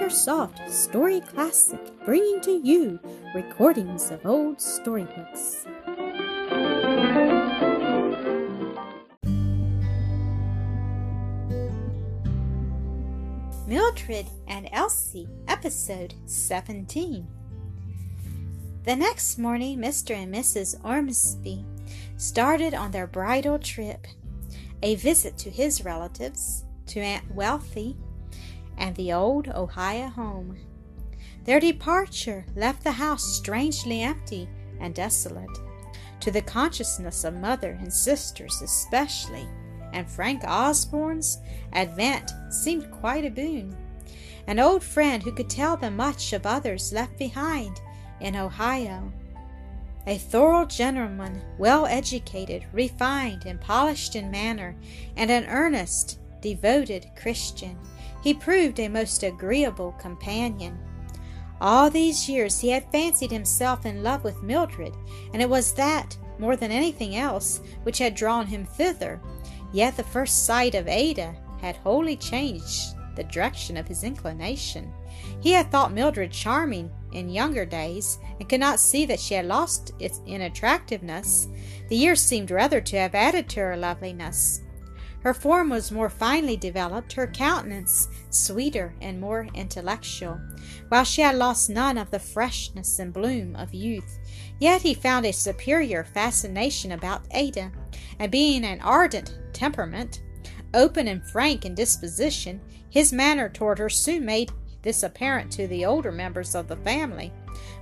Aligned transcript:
AcreSoft 0.00 0.70
Story 0.70 1.20
Classic, 1.20 1.78
bringing 2.06 2.40
to 2.40 2.52
you 2.52 2.98
recordings 3.34 4.10
of 4.10 4.24
old 4.24 4.58
storybooks. 4.58 5.66
Mildred 13.66 14.26
and 14.48 14.70
Elsie, 14.72 15.28
Episode 15.48 16.14
17. 16.24 17.26
The 18.84 18.96
next 18.96 19.36
morning, 19.36 19.78
Mr. 19.78 20.14
and 20.14 20.34
Mrs. 20.34 20.82
Ormsby 20.82 21.62
started 22.16 22.72
on 22.72 22.90
their 22.90 23.06
bridal 23.06 23.58
trip, 23.58 24.06
a 24.82 24.94
visit 24.94 25.36
to 25.36 25.50
his 25.50 25.84
relatives, 25.84 26.64
to 26.86 27.00
Aunt 27.00 27.34
Wealthy, 27.34 27.98
and 28.80 28.96
the 28.96 29.12
old 29.12 29.46
Ohio 29.48 30.08
home. 30.08 30.56
Their 31.44 31.60
departure 31.60 32.44
left 32.56 32.82
the 32.82 32.92
house 32.92 33.24
strangely 33.36 34.02
empty 34.02 34.48
and 34.80 34.94
desolate, 34.94 35.58
to 36.20 36.30
the 36.30 36.42
consciousness 36.42 37.24
of 37.24 37.34
mother 37.34 37.78
and 37.80 37.92
sisters 37.92 38.60
especially, 38.62 39.46
and 39.92 40.10
Frank 40.10 40.42
Osborne's 40.44 41.38
advent 41.72 42.32
seemed 42.50 42.90
quite 42.90 43.24
a 43.24 43.30
boon. 43.30 43.76
An 44.46 44.58
old 44.58 44.82
friend 44.82 45.22
who 45.22 45.32
could 45.32 45.50
tell 45.50 45.76
them 45.76 45.96
much 45.96 46.32
of 46.32 46.46
others 46.46 46.92
left 46.92 47.18
behind 47.18 47.80
in 48.20 48.34
Ohio. 48.34 49.12
A 50.06 50.16
thorough 50.18 50.64
gentleman, 50.64 51.42
well 51.58 51.86
educated, 51.86 52.64
refined, 52.72 53.44
and 53.46 53.60
polished 53.60 54.16
in 54.16 54.30
manner, 54.30 54.74
and 55.16 55.30
an 55.30 55.44
earnest, 55.46 56.18
devoted 56.40 57.10
Christian, 57.16 57.78
he 58.22 58.34
proved 58.34 58.78
a 58.80 58.88
most 58.88 59.22
agreeable 59.22 59.92
companion. 59.92 60.78
All 61.60 61.90
these 61.90 62.28
years 62.28 62.58
he 62.58 62.70
had 62.70 62.90
fancied 62.90 63.30
himself 63.30 63.84
in 63.84 64.02
love 64.02 64.24
with 64.24 64.42
Mildred, 64.42 64.94
and 65.32 65.42
it 65.42 65.48
was 65.48 65.72
that, 65.74 66.16
more 66.38 66.56
than 66.56 66.70
anything 66.70 67.16
else, 67.16 67.60
which 67.82 67.98
had 67.98 68.14
drawn 68.14 68.46
him 68.46 68.64
thither. 68.64 69.20
Yet 69.72 69.96
the 69.96 70.02
first 70.02 70.46
sight 70.46 70.74
of 70.74 70.88
Ada 70.88 71.34
had 71.60 71.76
wholly 71.76 72.16
changed 72.16 72.94
the 73.14 73.24
direction 73.24 73.76
of 73.76 73.86
his 73.86 74.04
inclination. 74.04 74.92
He 75.40 75.52
had 75.52 75.70
thought 75.70 75.92
Mildred 75.92 76.32
charming 76.32 76.90
in 77.12 77.28
younger 77.28 77.66
days, 77.66 78.18
and 78.38 78.48
could 78.48 78.60
not 78.60 78.80
see 78.80 79.04
that 79.06 79.20
she 79.20 79.34
had 79.34 79.46
lost 79.46 79.92
its 79.98 80.20
in 80.26 80.42
attractiveness. 80.42 81.48
The 81.88 81.96
years 81.96 82.22
seemed 82.22 82.50
rather 82.50 82.80
to 82.80 82.96
have 82.98 83.14
added 83.14 83.48
to 83.50 83.60
her 83.60 83.76
loveliness. 83.76 84.62
Her 85.22 85.34
form 85.34 85.68
was 85.68 85.92
more 85.92 86.08
finely 86.08 86.56
developed, 86.56 87.12
her 87.12 87.26
countenance 87.26 88.08
sweeter 88.30 88.94
and 89.02 89.20
more 89.20 89.48
intellectual, 89.54 90.40
while 90.88 91.04
she 91.04 91.20
had 91.20 91.34
lost 91.34 91.68
none 91.68 91.98
of 91.98 92.10
the 92.10 92.18
freshness 92.18 92.98
and 92.98 93.12
bloom 93.12 93.54
of 93.54 93.74
youth. 93.74 94.18
Yet 94.58 94.82
he 94.82 94.94
found 94.94 95.26
a 95.26 95.32
superior 95.32 96.04
fascination 96.04 96.92
about 96.92 97.26
Ada, 97.32 97.70
and 98.18 98.32
being 98.32 98.64
an 98.64 98.80
ardent 98.80 99.38
temperament, 99.52 100.22
open 100.72 101.06
and 101.06 101.22
frank 101.22 101.66
in 101.66 101.74
disposition, 101.74 102.60
his 102.88 103.12
manner 103.12 103.48
toward 103.48 103.78
her 103.78 103.90
soon 103.90 104.24
made 104.24 104.52
this 104.82 105.02
apparent 105.02 105.52
to 105.52 105.66
the 105.66 105.84
older 105.84 106.10
members 106.10 106.54
of 106.54 106.66
the 106.66 106.76
family. 106.76 107.30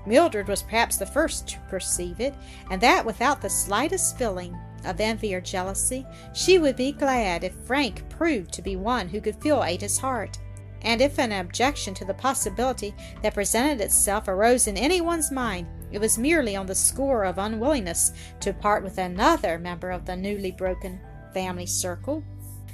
Mildred 0.07 0.49
was 0.49 0.63
perhaps 0.63 0.97
the 0.97 1.07
first 1.07 1.47
to 1.49 1.59
perceive 1.69 2.21
it, 2.21 2.35
and 2.71 2.81
that 2.81 3.05
without 3.05 3.41
the 3.41 3.51
slightest 3.51 4.19
feeling 4.19 4.59
of 4.85 5.01
envy 5.01 5.35
or 5.35 5.41
jealousy. 5.41 6.07
She 6.33 6.59
would 6.59 6.77
be 6.77 6.93
glad 6.93 7.45
if 7.45 7.55
Frank 7.67 8.09
proved 8.09 8.53
to 8.55 8.63
be 8.63 8.77
one 8.77 9.09
who 9.09 9.21
could 9.21 9.37
feel 9.37 9.63
Ada's 9.63 9.99
heart. 9.99 10.39
And 10.83 11.01
if 11.01 11.19
an 11.19 11.33
objection 11.33 11.95
to 11.95 12.05
the 12.05 12.15
possibility 12.15 12.95
that 13.23 13.35
presented 13.35 13.81
itself 13.81 14.29
arose 14.29 14.67
in 14.67 14.77
anyone's 14.77 15.33
mind, 15.33 15.67
it 15.91 16.01
was 16.01 16.19
merely 16.19 16.55
on 16.55 16.67
the 16.67 16.75
score 16.75 17.25
of 17.25 17.39
unwillingness 17.39 18.13
to 18.41 18.53
part 18.53 18.85
with 18.85 18.99
another 18.99 19.59
member 19.59 19.91
of 19.91 20.05
the 20.05 20.17
newly 20.17 20.53
broken 20.53 21.01
family 21.35 21.67
circle. 21.67 22.23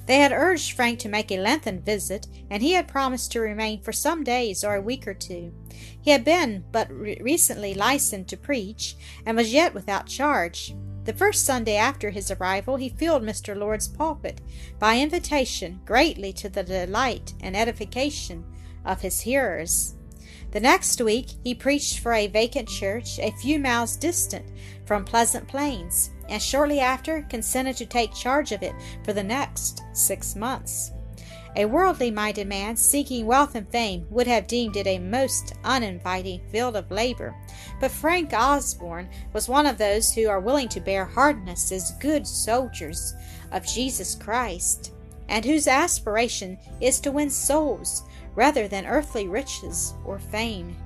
They 0.06 0.18
had 0.18 0.32
urged 0.32 0.72
Frank 0.72 0.98
to 1.00 1.08
make 1.08 1.32
a 1.32 1.40
lengthened 1.40 1.84
visit, 1.84 2.26
and 2.50 2.62
he 2.62 2.72
had 2.72 2.88
promised 2.88 3.32
to 3.32 3.40
remain 3.40 3.80
for 3.80 3.92
some 3.92 4.22
days 4.22 4.62
or 4.62 4.74
a 4.74 4.82
week 4.82 5.08
or 5.08 5.14
two. 5.14 5.52
He 6.02 6.10
had 6.10 6.24
been 6.24 6.64
but 6.72 6.90
re- 6.90 7.18
recently 7.22 7.72
licensed 7.72 8.28
to 8.30 8.36
preach, 8.36 8.96
and 9.24 9.36
was 9.36 9.52
yet 9.52 9.72
without 9.72 10.06
charge. 10.06 10.74
The 11.04 11.12
first 11.12 11.44
Sunday 11.44 11.76
after 11.76 12.10
his 12.10 12.30
arrival, 12.30 12.76
he 12.76 12.88
filled 12.88 13.22
Mr. 13.22 13.54
Lord's 13.54 13.88
pulpit 13.88 14.40
by 14.78 14.98
invitation, 14.98 15.80
greatly 15.84 16.32
to 16.34 16.48
the 16.48 16.62
delight 16.62 17.34
and 17.40 17.54
edification 17.54 18.44
of 18.86 19.02
his 19.02 19.20
hearers. 19.20 19.96
The 20.52 20.60
next 20.60 21.00
week, 21.00 21.32
he 21.42 21.54
preached 21.54 21.98
for 21.98 22.14
a 22.14 22.26
vacant 22.26 22.68
church 22.68 23.18
a 23.18 23.32
few 23.32 23.58
miles 23.58 23.96
distant 23.96 24.46
from 24.86 25.04
Pleasant 25.04 25.46
Plains, 25.46 26.10
and 26.28 26.40
shortly 26.40 26.80
after 26.80 27.22
consented 27.28 27.76
to 27.76 27.86
take 27.86 28.14
charge 28.14 28.52
of 28.52 28.62
it 28.62 28.74
for 29.04 29.12
the 29.12 29.22
next 29.22 29.82
six 29.92 30.34
months. 30.34 30.93
A 31.56 31.66
worldly 31.66 32.10
minded 32.10 32.48
man 32.48 32.76
seeking 32.76 33.26
wealth 33.26 33.54
and 33.54 33.68
fame 33.70 34.06
would 34.10 34.26
have 34.26 34.48
deemed 34.48 34.76
it 34.76 34.88
a 34.88 34.98
most 34.98 35.54
uninviting 35.62 36.40
field 36.50 36.74
of 36.74 36.90
labor, 36.90 37.32
but 37.80 37.92
Frank 37.92 38.32
Osborne 38.32 39.08
was 39.32 39.48
one 39.48 39.64
of 39.64 39.78
those 39.78 40.12
who 40.12 40.28
are 40.28 40.40
willing 40.40 40.68
to 40.70 40.80
bear 40.80 41.04
hardness 41.04 41.70
as 41.70 41.92
good 42.00 42.26
soldiers 42.26 43.14
of 43.52 43.64
Jesus 43.66 44.16
Christ, 44.16 44.92
and 45.28 45.44
whose 45.44 45.68
aspiration 45.68 46.58
is 46.80 46.98
to 47.00 47.12
win 47.12 47.30
souls 47.30 48.02
rather 48.34 48.66
than 48.66 48.84
earthly 48.86 49.28
riches 49.28 49.94
or 50.04 50.18
fame. 50.18 50.76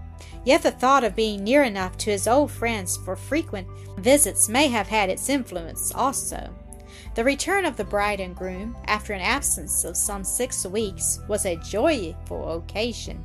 Yet 0.44 0.62
the 0.62 0.70
thought 0.70 1.02
of 1.02 1.16
being 1.16 1.44
near 1.44 1.62
enough 1.62 1.96
to 1.98 2.10
his 2.10 2.28
old 2.28 2.50
friends 2.50 2.98
for 2.98 3.16
frequent 3.16 3.66
visits 3.98 4.48
may 4.50 4.68
have 4.68 4.88
had 4.88 5.08
its 5.08 5.30
influence 5.30 5.94
also. 5.94 6.54
The 7.18 7.24
return 7.24 7.64
of 7.64 7.76
the 7.76 7.82
bride 7.82 8.20
and 8.20 8.32
groom, 8.32 8.76
after 8.86 9.12
an 9.12 9.20
absence 9.20 9.82
of 9.82 9.96
some 9.96 10.22
six 10.22 10.64
weeks, 10.64 11.18
was 11.26 11.46
a 11.46 11.56
joyful 11.56 12.58
occasion. 12.58 13.24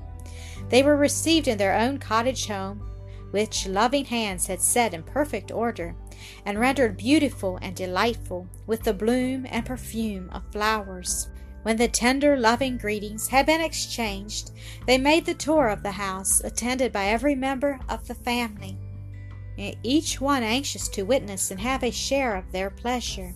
They 0.70 0.82
were 0.82 0.98
received 0.98 1.48
in 1.48 1.60
their 1.60 1.78
own 1.78 2.00
cottage 2.00 2.48
home, 2.48 2.80
which 3.30 3.68
loving 3.68 4.06
hands 4.06 4.48
had 4.48 4.62
set 4.62 4.96
in 4.96 5.04
perfect 5.04 5.52
order, 5.52 5.96
and 6.44 6.60
rendered 6.60 6.98
beautiful 6.98 7.60
and 7.62 7.76
delightful 7.76 8.48
with 8.66 8.82
the 8.82 8.96
bloom 8.96 9.46
and 9.48 9.64
perfume 9.64 10.28
of 10.32 10.52
flowers. 10.52 11.30
When 11.62 11.78
the 11.78 11.88
tender, 11.88 12.36
loving 12.36 12.80
greetings 12.80 13.28
had 13.28 13.46
been 13.46 13.62
exchanged, 13.62 14.54
they 14.88 14.98
made 14.98 15.28
the 15.28 15.36
tour 15.36 15.68
of 15.68 15.84
the 15.84 15.92
house, 15.92 16.44
attended 16.44 16.92
by 16.92 17.10
every 17.10 17.36
member 17.36 17.80
of 17.88 18.08
the 18.08 18.16
family, 18.16 18.76
each 19.84 20.20
one 20.20 20.42
anxious 20.42 20.88
to 20.88 21.04
witness 21.04 21.52
and 21.52 21.60
have 21.60 21.84
a 21.84 21.92
share 21.92 22.36
of 22.36 22.52
their 22.52 22.72
pleasure. 22.72 23.36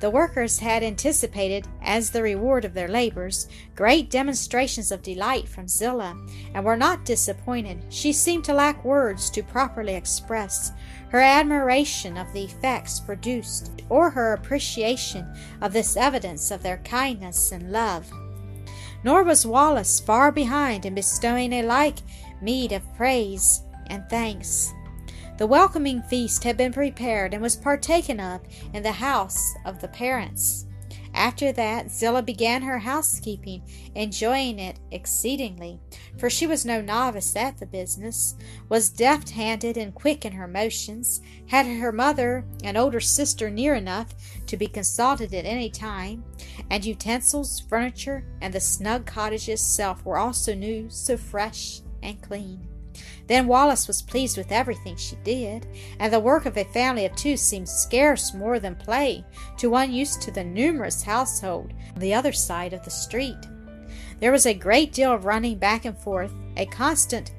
The 0.00 0.10
workers 0.10 0.60
had 0.60 0.84
anticipated, 0.84 1.66
as 1.82 2.10
the 2.10 2.22
reward 2.22 2.64
of 2.64 2.72
their 2.72 2.86
labors, 2.86 3.48
great 3.74 4.10
demonstrations 4.10 4.92
of 4.92 5.02
delight 5.02 5.48
from 5.48 5.66
Zillah, 5.66 6.16
and 6.54 6.64
were 6.64 6.76
not 6.76 7.04
disappointed. 7.04 7.82
She 7.88 8.12
seemed 8.12 8.44
to 8.44 8.54
lack 8.54 8.84
words 8.84 9.28
to 9.30 9.42
properly 9.42 9.94
express 9.94 10.70
her 11.08 11.20
admiration 11.20 12.16
of 12.16 12.32
the 12.32 12.44
effects 12.44 13.00
produced, 13.00 13.82
or 13.88 14.10
her 14.10 14.34
appreciation 14.34 15.26
of 15.60 15.72
this 15.72 15.96
evidence 15.96 16.50
of 16.50 16.62
their 16.62 16.78
kindness 16.78 17.50
and 17.50 17.72
love. 17.72 18.08
Nor 19.02 19.24
was 19.24 19.46
Wallace 19.46 19.98
far 19.98 20.30
behind 20.30 20.84
in 20.84 20.94
bestowing 20.94 21.52
a 21.54 21.62
like 21.62 21.98
meed 22.40 22.72
of 22.72 22.82
praise 22.96 23.62
and 23.86 24.04
thanks. 24.08 24.72
The 25.38 25.46
welcoming 25.46 26.02
feast 26.02 26.42
had 26.42 26.56
been 26.56 26.72
prepared 26.72 27.32
and 27.32 27.40
was 27.40 27.54
partaken 27.54 28.18
of 28.18 28.40
in 28.74 28.82
the 28.82 28.90
house 28.90 29.54
of 29.64 29.80
the 29.80 29.86
parents. 29.86 30.66
After 31.14 31.52
that, 31.52 31.92
Zillah 31.92 32.24
began 32.24 32.62
her 32.62 32.80
housekeeping, 32.80 33.62
enjoying 33.94 34.58
it 34.58 34.80
exceedingly, 34.90 35.78
for 36.18 36.28
she 36.28 36.48
was 36.48 36.66
no 36.66 36.80
novice 36.80 37.36
at 37.36 37.56
the 37.58 37.66
business, 37.66 38.34
was 38.68 38.90
deft 38.90 39.30
handed 39.30 39.76
and 39.76 39.94
quick 39.94 40.24
in 40.24 40.32
her 40.32 40.48
motions, 40.48 41.20
had 41.46 41.66
her 41.66 41.92
mother 41.92 42.44
and 42.64 42.76
older 42.76 43.00
sister 43.00 43.48
near 43.48 43.76
enough 43.76 44.08
to 44.46 44.56
be 44.56 44.66
consulted 44.66 45.32
at 45.32 45.46
any 45.46 45.70
time, 45.70 46.24
and 46.68 46.84
utensils, 46.84 47.60
furniture, 47.60 48.24
and 48.42 48.52
the 48.52 48.60
snug 48.60 49.06
cottage 49.06 49.48
itself 49.48 50.04
were 50.04 50.18
also 50.18 50.52
new, 50.52 50.90
so 50.90 51.16
fresh 51.16 51.80
and 52.02 52.20
clean. 52.20 52.68
Then 53.26 53.46
Wallace 53.46 53.86
was 53.86 54.02
pleased 54.02 54.36
with 54.36 54.52
everything 54.52 54.96
she 54.96 55.16
did, 55.24 55.66
and 55.98 56.12
the 56.12 56.20
work 56.20 56.46
of 56.46 56.56
a 56.56 56.64
family 56.64 57.04
of 57.04 57.14
two 57.14 57.36
seemed 57.36 57.68
scarce 57.68 58.32
more 58.32 58.58
than 58.58 58.74
play 58.74 59.24
to 59.58 59.70
one 59.70 59.92
used 59.92 60.22
to 60.22 60.30
the 60.30 60.44
numerous 60.44 61.02
household 61.02 61.72
on 61.94 62.00
the 62.00 62.14
other 62.14 62.32
side 62.32 62.72
of 62.72 62.84
the 62.84 62.90
street. 62.90 63.36
There 64.20 64.32
was 64.32 64.46
a 64.46 64.54
great 64.54 64.92
deal 64.92 65.12
of 65.12 65.24
running 65.24 65.58
back 65.58 65.84
and 65.84 65.96
forth, 65.96 66.32
a 66.56 66.66
constant 66.66 67.32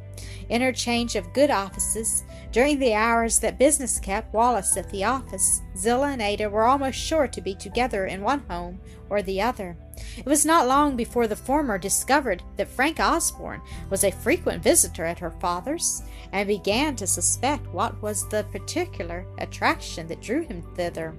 interchange 0.50 1.16
of 1.16 1.34
good 1.34 1.52
offices. 1.52 2.24
During 2.52 2.80
the 2.80 2.94
hours 2.94 3.40
that 3.40 3.60
business 3.60 4.00
kept 4.00 4.34
Wallace 4.34 4.76
at 4.78 4.90
the 4.90 5.04
office, 5.04 5.62
Zillah 5.78 6.12
and 6.12 6.22
Ada 6.22 6.50
were 6.50 6.66
almost 6.66 6.98
sure 6.98 7.28
to 7.28 7.42
be 7.42 7.54
together 7.54 8.08
in 8.08 8.22
one 8.22 8.44
home 8.50 8.80
or 9.10 9.22
the 9.22 9.42
other. 9.42 9.78
It 10.18 10.26
was 10.26 10.46
not 10.46 10.68
long 10.68 10.96
before 10.96 11.28
the 11.28 11.36
former 11.36 11.78
discovered 11.78 12.44
that 12.58 12.68
Frank 12.68 13.00
Osborne 13.00 13.62
was 13.90 14.04
a 14.04 14.12
frequent 14.12 14.64
visitor 14.64 15.06
at 15.06 15.20
her 15.20 15.32
father's, 15.40 16.04
and 16.32 16.48
began 16.48 16.96
to 16.98 17.08
suspect 17.08 17.68
what 17.74 18.02
was 18.02 18.28
the 18.30 18.46
particular 18.52 19.26
attraction 19.38 20.08
that 20.08 20.22
drew 20.22 20.44
him 20.44 20.62
thither. 20.76 21.16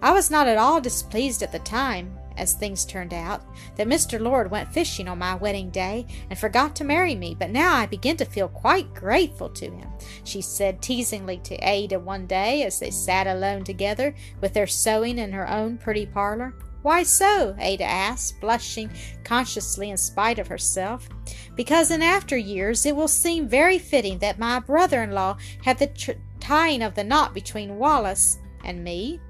I 0.00 0.12
was 0.12 0.30
not 0.30 0.48
at 0.48 0.58
all 0.58 0.80
displeased 0.80 1.42
at 1.42 1.52
the 1.52 1.60
time, 1.60 2.18
as 2.36 2.54
things 2.54 2.84
turned 2.84 3.14
out, 3.14 3.42
that 3.76 3.86
Mr. 3.86 4.18
Lord 4.20 4.50
went 4.50 4.72
fishing 4.72 5.06
on 5.06 5.18
my 5.18 5.34
wedding 5.34 5.70
day 5.70 6.06
and 6.30 6.38
forgot 6.38 6.74
to 6.76 6.84
marry 6.84 7.14
me, 7.14 7.36
but 7.38 7.50
now 7.50 7.74
I 7.74 7.86
begin 7.86 8.16
to 8.16 8.24
feel 8.24 8.48
quite 8.48 8.94
grateful 8.94 9.48
to 9.50 9.70
him, 9.70 9.88
she 10.24 10.40
said 10.40 10.82
teasingly 10.82 11.38
to 11.44 11.56
Ada 11.56 12.00
one 12.00 12.26
day 12.26 12.64
as 12.64 12.80
they 12.80 12.90
sat 12.90 13.26
alone 13.26 13.64
together 13.64 14.14
with 14.40 14.54
their 14.54 14.66
sewing 14.66 15.18
in 15.18 15.32
her 15.32 15.48
own 15.48 15.78
pretty 15.78 16.06
parlor. 16.06 16.54
Why 16.82 17.04
so? 17.04 17.54
Ada 17.58 17.84
asked, 17.84 18.40
blushing 18.40 18.90
consciously 19.24 19.90
in 19.90 19.96
spite 19.96 20.38
of 20.38 20.48
herself. 20.48 21.08
Because 21.54 21.90
in 21.90 22.02
after 22.02 22.36
years 22.36 22.84
it 22.84 22.96
will 22.96 23.08
seem 23.08 23.48
very 23.48 23.78
fitting 23.78 24.18
that 24.18 24.38
my 24.38 24.58
brother 24.58 25.02
in 25.02 25.12
law 25.12 25.36
had 25.64 25.78
the 25.78 25.86
tr- 25.86 26.12
tying 26.40 26.82
of 26.82 26.94
the 26.94 27.04
knot 27.04 27.34
between 27.34 27.78
Wallace 27.78 28.38
and 28.64 28.82
me. 28.82 29.20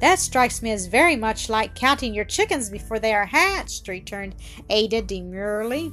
That 0.00 0.18
strikes 0.18 0.62
me 0.62 0.70
as 0.72 0.86
very 0.86 1.14
much 1.14 1.48
like 1.48 1.74
counting 1.74 2.14
your 2.14 2.24
chickens 2.24 2.70
before 2.70 2.98
they 2.98 3.14
are 3.14 3.26
hatched, 3.26 3.86
returned 3.86 4.34
Ada 4.70 5.02
demurely. 5.02 5.92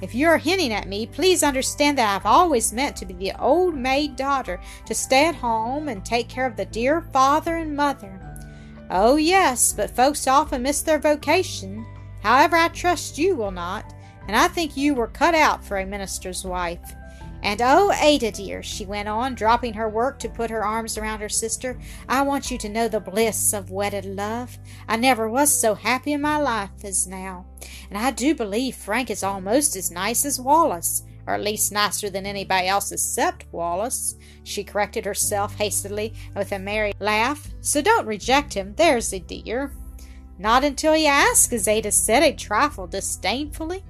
If 0.00 0.14
you 0.14 0.28
are 0.28 0.38
hinting 0.38 0.72
at 0.72 0.86
me, 0.86 1.06
please 1.06 1.42
understand 1.42 1.98
that 1.98 2.14
I've 2.14 2.26
always 2.26 2.72
meant 2.72 2.94
to 2.96 3.06
be 3.06 3.14
the 3.14 3.32
old 3.40 3.74
maid 3.74 4.14
daughter, 4.16 4.60
to 4.86 4.94
stay 4.94 5.26
at 5.26 5.34
home 5.34 5.88
and 5.88 6.04
take 6.04 6.28
care 6.28 6.46
of 6.46 6.56
the 6.56 6.66
dear 6.66 7.00
father 7.00 7.56
and 7.56 7.74
mother. 7.74 8.27
Oh, 8.90 9.16
yes, 9.16 9.72
but 9.72 9.90
folks 9.90 10.26
often 10.26 10.62
miss 10.62 10.82
their 10.82 10.98
vocation. 10.98 11.86
However, 12.22 12.56
I 12.56 12.68
trust 12.68 13.18
you 13.18 13.36
will 13.36 13.50
not, 13.50 13.94
and 14.26 14.36
I 14.36 14.48
think 14.48 14.76
you 14.76 14.94
were 14.94 15.08
cut 15.08 15.34
out 15.34 15.64
for 15.64 15.78
a 15.78 15.86
minister's 15.86 16.44
wife. 16.44 16.94
And 17.42 17.62
oh, 17.62 17.92
Ada 17.92 18.32
dear, 18.32 18.62
she 18.62 18.84
went 18.84 19.08
on, 19.08 19.34
dropping 19.34 19.74
her 19.74 19.88
work 19.88 20.18
to 20.20 20.28
put 20.28 20.50
her 20.50 20.64
arms 20.64 20.98
around 20.98 21.20
her 21.20 21.28
sister, 21.28 21.78
I 22.08 22.22
want 22.22 22.50
you 22.50 22.58
to 22.58 22.68
know 22.68 22.88
the 22.88 22.98
bliss 22.98 23.52
of 23.52 23.70
wedded 23.70 24.04
love. 24.04 24.58
I 24.88 24.96
never 24.96 25.28
was 25.28 25.52
so 25.52 25.74
happy 25.74 26.12
in 26.12 26.20
my 26.20 26.38
life 26.38 26.70
as 26.82 27.06
now. 27.06 27.46
And 27.90 27.98
I 27.98 28.10
do 28.10 28.34
believe 28.34 28.74
Frank 28.74 29.08
is 29.08 29.22
almost 29.22 29.76
as 29.76 29.90
nice 29.90 30.24
as 30.24 30.40
Wallace 30.40 31.04
or 31.28 31.34
at 31.34 31.42
least 31.42 31.72
nicer 31.72 32.08
than 32.08 32.24
anybody 32.24 32.68
else 32.68 32.90
except 32.90 33.44
Wallace. 33.52 34.16
She 34.44 34.64
corrected 34.64 35.04
herself 35.04 35.54
hastily 35.56 36.14
and 36.28 36.36
with 36.36 36.52
a 36.52 36.58
merry 36.58 36.94
laugh. 37.00 37.50
So 37.60 37.82
don't 37.82 38.06
reject 38.06 38.54
him, 38.54 38.72
there's 38.76 39.12
a 39.12 39.18
dear. 39.18 39.70
Not 40.38 40.64
until 40.64 40.96
you 40.96 41.08
ask, 41.08 41.52
as 41.52 41.68
Ada 41.68 41.92
said 41.92 42.22
a 42.22 42.32
trifle 42.32 42.86
disdainfully. 42.86 43.84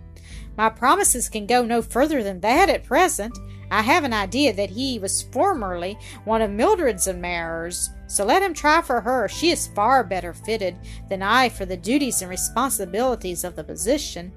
My 0.57 0.69
promises 0.69 1.29
can 1.29 1.47
go 1.47 1.65
no 1.65 1.81
further 1.81 2.25
than 2.25 2.41
that 2.41 2.69
at 2.69 2.83
present. 2.83 3.39
I 3.71 3.83
have 3.83 4.03
an 4.03 4.15
idea 4.15 4.53
that 4.55 4.71
he 4.71 4.99
was 4.99 5.23
formerly 5.23 5.97
one 6.25 6.43
of 6.43 6.51
Mildred's 6.51 7.07
admirers, 7.07 7.91
so 8.09 8.25
let 8.25 8.43
him 8.43 8.55
try 8.55 8.83
for 8.83 9.01
her. 9.01 9.29
She 9.29 9.51
is 9.51 9.69
far 9.69 10.03
better 10.03 10.33
fitted 10.33 10.77
than 11.09 11.23
I 11.23 11.51
for 11.51 11.67
the 11.67 11.77
duties 11.77 12.21
and 12.21 12.31
responsibilities 12.31 13.45
of 13.45 13.55
the 13.55 13.63
position. 13.63 14.33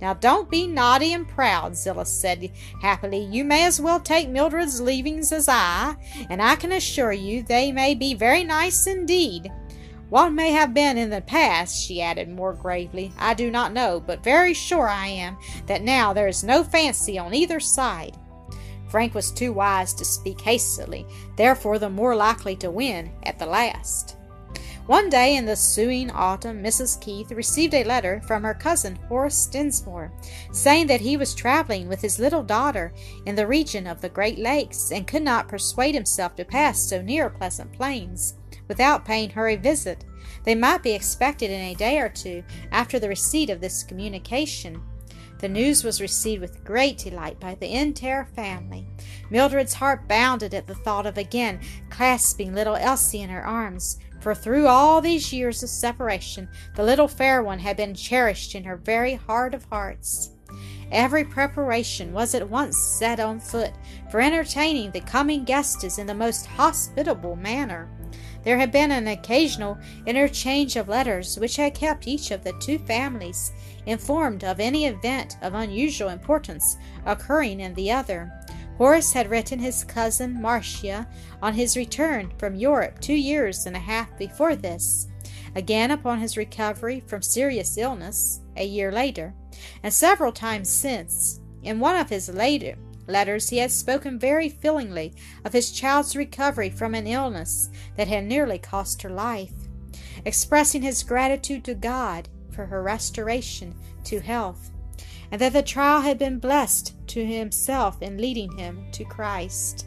Now 0.00 0.14
don't 0.14 0.50
be 0.50 0.66
naughty 0.66 1.12
and 1.12 1.26
proud, 1.26 1.76
Zillah 1.76 2.06
said 2.06 2.50
happily. 2.82 3.24
You 3.24 3.44
may 3.44 3.64
as 3.64 3.80
well 3.80 4.00
take 4.00 4.28
Mildred's 4.28 4.80
leavings 4.80 5.32
as 5.32 5.48
I, 5.48 5.96
and 6.28 6.42
I 6.42 6.56
can 6.56 6.72
assure 6.72 7.12
you 7.12 7.42
they 7.42 7.72
may 7.72 7.94
be 7.94 8.14
very 8.14 8.44
nice 8.44 8.86
indeed. 8.86 9.50
What 10.08 10.30
may 10.30 10.52
have 10.52 10.72
been 10.72 10.96
in 10.96 11.10
the 11.10 11.20
past, 11.20 11.82
she 11.82 12.00
added 12.00 12.28
more 12.28 12.52
gravely, 12.52 13.12
I 13.18 13.34
do 13.34 13.50
not 13.50 13.72
know, 13.72 13.98
but 13.98 14.22
very 14.22 14.54
sure 14.54 14.88
I 14.88 15.08
am 15.08 15.36
that 15.66 15.82
now 15.82 16.12
there 16.12 16.28
is 16.28 16.44
no 16.44 16.62
fancy 16.62 17.18
on 17.18 17.34
either 17.34 17.58
side. 17.58 18.16
Frank 18.88 19.14
was 19.14 19.32
too 19.32 19.52
wise 19.52 19.92
to 19.94 20.04
speak 20.04 20.40
hastily, 20.40 21.06
therefore 21.36 21.80
the 21.80 21.90
more 21.90 22.14
likely 22.14 22.54
to 22.56 22.70
win 22.70 23.10
at 23.24 23.38
the 23.38 23.46
last. 23.46 24.16
One 24.86 25.10
day 25.10 25.34
in 25.34 25.46
the 25.46 25.52
ensuing 25.52 26.12
autumn, 26.12 26.62
Mrs. 26.62 27.00
Keith 27.00 27.32
received 27.32 27.74
a 27.74 27.82
letter 27.82 28.20
from 28.24 28.44
her 28.44 28.54
cousin 28.54 28.94
Horace 29.08 29.46
Dinsmore, 29.46 30.12
saying 30.52 30.86
that 30.86 31.00
he 31.00 31.16
was 31.16 31.34
traveling 31.34 31.88
with 31.88 32.00
his 32.00 32.20
little 32.20 32.44
daughter 32.44 32.92
in 33.26 33.34
the 33.34 33.48
region 33.48 33.88
of 33.88 34.00
the 34.00 34.08
Great 34.08 34.38
Lakes, 34.38 34.92
and 34.92 35.04
could 35.04 35.24
not 35.24 35.48
persuade 35.48 35.96
himself 35.96 36.36
to 36.36 36.44
pass 36.44 36.80
so 36.88 37.02
near 37.02 37.28
Pleasant 37.28 37.72
Plains 37.72 38.34
without 38.68 39.04
paying 39.04 39.30
her 39.30 39.48
a 39.48 39.56
visit. 39.56 40.04
They 40.44 40.54
might 40.54 40.84
be 40.84 40.92
expected 40.92 41.50
in 41.50 41.62
a 41.62 41.74
day 41.74 41.98
or 41.98 42.08
two 42.08 42.44
after 42.70 43.00
the 43.00 43.08
receipt 43.08 43.50
of 43.50 43.60
this 43.60 43.82
communication. 43.82 44.80
The 45.40 45.48
news 45.48 45.82
was 45.82 46.00
received 46.00 46.40
with 46.40 46.64
great 46.64 46.96
delight 46.96 47.40
by 47.40 47.56
the 47.56 47.74
entire 47.74 48.24
family. 48.24 48.86
Mildred's 49.30 49.74
heart 49.74 50.08
bounded 50.08 50.54
at 50.54 50.66
the 50.66 50.74
thought 50.74 51.06
of 51.06 51.18
again 51.18 51.60
clasping 51.90 52.54
little 52.54 52.76
Elsie 52.76 53.20
in 53.20 53.30
her 53.30 53.44
arms 53.44 53.98
for 54.26 54.34
through 54.34 54.66
all 54.66 55.00
these 55.00 55.32
years 55.32 55.62
of 55.62 55.68
separation, 55.68 56.48
the 56.74 56.82
little 56.82 57.06
fair 57.06 57.44
one 57.44 57.60
had 57.60 57.76
been 57.76 57.94
cherished 57.94 58.56
in 58.56 58.64
her 58.64 58.76
very 58.76 59.14
heart 59.14 59.54
of 59.54 59.64
hearts. 59.66 60.32
Every 60.90 61.22
preparation 61.22 62.12
was 62.12 62.34
at 62.34 62.50
once 62.50 62.76
set 62.76 63.20
on 63.20 63.38
foot 63.38 63.70
for 64.10 64.20
entertaining 64.20 64.90
the 64.90 65.00
coming 65.00 65.44
guests 65.44 65.96
in 65.96 66.08
the 66.08 66.14
most 66.14 66.44
hospitable 66.46 67.36
manner. 67.36 67.88
There 68.42 68.58
had 68.58 68.72
been 68.72 68.90
an 68.90 69.06
occasional 69.06 69.78
interchange 70.06 70.74
of 70.74 70.88
letters 70.88 71.38
which 71.38 71.54
had 71.54 71.76
kept 71.76 72.08
each 72.08 72.32
of 72.32 72.42
the 72.42 72.54
two 72.58 72.80
families 72.80 73.52
informed 73.86 74.42
of 74.42 74.58
any 74.58 74.86
event 74.86 75.36
of 75.40 75.54
unusual 75.54 76.08
importance 76.08 76.76
occurring 77.04 77.60
in 77.60 77.74
the 77.74 77.92
other. 77.92 78.32
Horace 78.78 79.14
had 79.14 79.30
written 79.30 79.58
his 79.58 79.84
cousin 79.84 80.40
Marcia 80.40 81.08
on 81.40 81.54
his 81.54 81.78
return 81.78 82.30
from 82.38 82.54
Europe 82.54 83.00
two 83.00 83.14
years 83.14 83.64
and 83.64 83.74
a 83.74 83.80
half 83.80 84.16
before 84.18 84.54
this, 84.54 85.08
again 85.54 85.90
upon 85.90 86.20
his 86.20 86.36
recovery 86.36 87.00
from 87.06 87.22
serious 87.22 87.78
illness 87.78 88.40
a 88.56 88.66
year 88.66 88.92
later, 88.92 89.32
and 89.82 89.92
several 89.92 90.30
times 90.30 90.68
since. 90.68 91.40
In 91.62 91.80
one 91.80 91.96
of 91.96 92.10
his 92.10 92.28
later 92.28 92.76
letters 93.06 93.48
he 93.48 93.58
had 93.58 93.70
spoken 93.70 94.18
very 94.18 94.50
feelingly 94.50 95.14
of 95.44 95.54
his 95.54 95.72
child's 95.72 96.14
recovery 96.14 96.68
from 96.68 96.94
an 96.94 97.06
illness 97.06 97.70
that 97.96 98.08
had 98.08 98.24
nearly 98.24 98.58
cost 98.58 99.00
her 99.00 99.10
life, 99.10 99.54
expressing 100.26 100.82
his 100.82 101.02
gratitude 101.02 101.64
to 101.64 101.74
God 101.74 102.28
for 102.50 102.66
her 102.66 102.82
restoration 102.82 103.74
to 104.04 104.20
health 104.20 104.70
and 105.30 105.40
that 105.40 105.52
the 105.52 105.62
trial 105.62 106.00
had 106.00 106.18
been 106.18 106.38
blessed 106.38 106.94
to 107.08 107.24
himself 107.24 108.02
in 108.02 108.18
leading 108.18 108.56
him 108.56 108.86
to 108.92 109.04
Christ. 109.04 109.86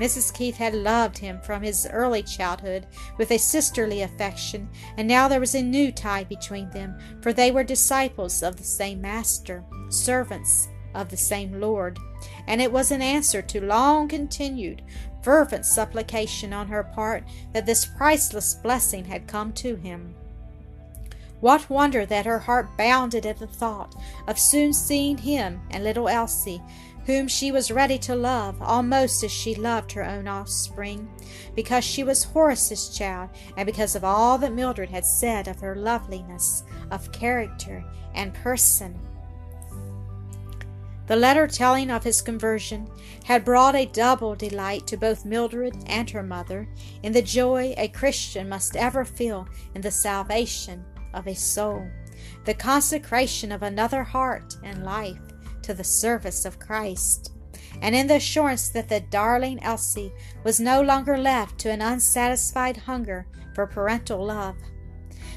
Mrs. 0.00 0.32
Keith 0.32 0.56
had 0.56 0.74
loved 0.74 1.18
him 1.18 1.40
from 1.40 1.62
his 1.62 1.86
early 1.90 2.22
childhood 2.22 2.86
with 3.16 3.32
a 3.32 3.38
sisterly 3.38 4.02
affection, 4.02 4.68
and 4.96 5.08
now 5.08 5.26
there 5.26 5.40
was 5.40 5.56
a 5.56 5.62
new 5.62 5.90
tie 5.90 6.22
between 6.24 6.70
them, 6.70 6.96
for 7.20 7.32
they 7.32 7.50
were 7.50 7.64
disciples 7.64 8.42
of 8.42 8.56
the 8.56 8.64
same 8.64 9.00
Master, 9.00 9.64
servants 9.88 10.68
of 10.94 11.08
the 11.08 11.16
same 11.16 11.60
Lord, 11.60 11.98
and 12.46 12.62
it 12.62 12.70
was 12.70 12.92
an 12.92 13.02
answer 13.02 13.42
to 13.42 13.64
long 13.64 14.06
continued, 14.06 14.82
fervent 15.22 15.66
supplication 15.66 16.52
on 16.52 16.68
her 16.68 16.84
part 16.84 17.24
that 17.52 17.66
this 17.66 17.84
priceless 17.84 18.54
blessing 18.54 19.04
had 19.04 19.26
come 19.26 19.52
to 19.54 19.74
him. 19.76 20.14
What 21.40 21.70
wonder 21.70 22.04
that 22.04 22.26
her 22.26 22.40
heart 22.40 22.76
bounded 22.76 23.24
at 23.24 23.38
the 23.38 23.46
thought 23.46 23.94
of 24.26 24.38
soon 24.38 24.72
seeing 24.72 25.18
him 25.18 25.60
and 25.70 25.84
little 25.84 26.08
Elsie, 26.08 26.62
whom 27.06 27.28
she 27.28 27.52
was 27.52 27.70
ready 27.70 27.96
to 27.98 28.16
love 28.16 28.60
almost 28.60 29.22
as 29.22 29.30
she 29.30 29.54
loved 29.54 29.92
her 29.92 30.04
own 30.04 30.26
offspring, 30.26 31.08
because 31.54 31.84
she 31.84 32.02
was 32.02 32.24
Horace's 32.24 32.88
child, 32.88 33.30
and 33.56 33.66
because 33.66 33.94
of 33.94 34.02
all 34.02 34.36
that 34.38 34.52
Mildred 34.52 34.90
had 34.90 35.06
said 35.06 35.46
of 35.46 35.60
her 35.60 35.76
loveliness 35.76 36.64
of 36.90 37.12
character 37.12 37.84
and 38.14 38.34
person. 38.34 38.98
The 41.06 41.16
letter 41.16 41.46
telling 41.46 41.90
of 41.90 42.04
his 42.04 42.20
conversion 42.20 42.90
had 43.24 43.44
brought 43.44 43.74
a 43.74 43.86
double 43.86 44.34
delight 44.34 44.86
to 44.88 44.96
both 44.98 45.24
Mildred 45.24 45.74
and 45.86 46.10
her 46.10 46.22
mother 46.22 46.68
in 47.02 47.12
the 47.12 47.22
joy 47.22 47.74
a 47.78 47.88
Christian 47.88 48.48
must 48.48 48.76
ever 48.76 49.04
feel 49.04 49.48
in 49.74 49.80
the 49.80 49.90
salvation 49.90 50.84
of 51.18 51.26
a 51.26 51.34
soul, 51.34 51.86
the 52.44 52.54
consecration 52.54 53.52
of 53.52 53.62
another 53.62 54.04
heart 54.04 54.56
and 54.62 54.84
life 54.84 55.20
to 55.62 55.74
the 55.74 55.84
service 55.84 56.44
of 56.44 56.58
Christ, 56.58 57.32
and 57.82 57.94
in 57.94 58.06
the 58.06 58.16
assurance 58.16 58.68
that 58.70 58.88
the 58.88 59.00
darling 59.00 59.62
Elsie 59.62 60.12
was 60.44 60.60
no 60.60 60.80
longer 60.80 61.18
left 61.18 61.58
to 61.58 61.70
an 61.70 61.82
unsatisfied 61.82 62.76
hunger 62.76 63.26
for 63.54 63.66
parental 63.66 64.24
love. 64.24 64.56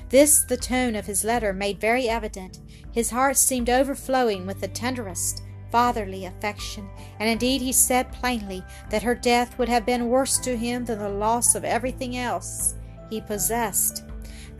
This 0.09 0.43
the 0.43 0.57
tone 0.57 0.95
of 0.95 1.05
his 1.05 1.23
letter 1.23 1.53
made 1.53 1.81
very 1.81 2.07
evident. 2.07 2.59
His 2.91 3.09
heart 3.09 3.37
seemed 3.37 3.69
overflowing 3.69 4.45
with 4.45 4.61
the 4.61 4.67
tenderest, 4.67 5.43
fatherly 5.71 6.25
affection, 6.25 6.89
and 7.19 7.29
indeed 7.29 7.61
he 7.61 7.71
said 7.71 8.11
plainly 8.11 8.63
that 8.89 9.03
her 9.03 9.15
death 9.15 9.57
would 9.57 9.69
have 9.69 9.85
been 9.85 10.09
worse 10.09 10.37
to 10.39 10.57
him 10.57 10.85
than 10.85 10.99
the 10.99 11.09
loss 11.09 11.55
of 11.55 11.63
everything 11.63 12.17
else 12.17 12.75
he 13.09 13.21
possessed. 13.21 14.03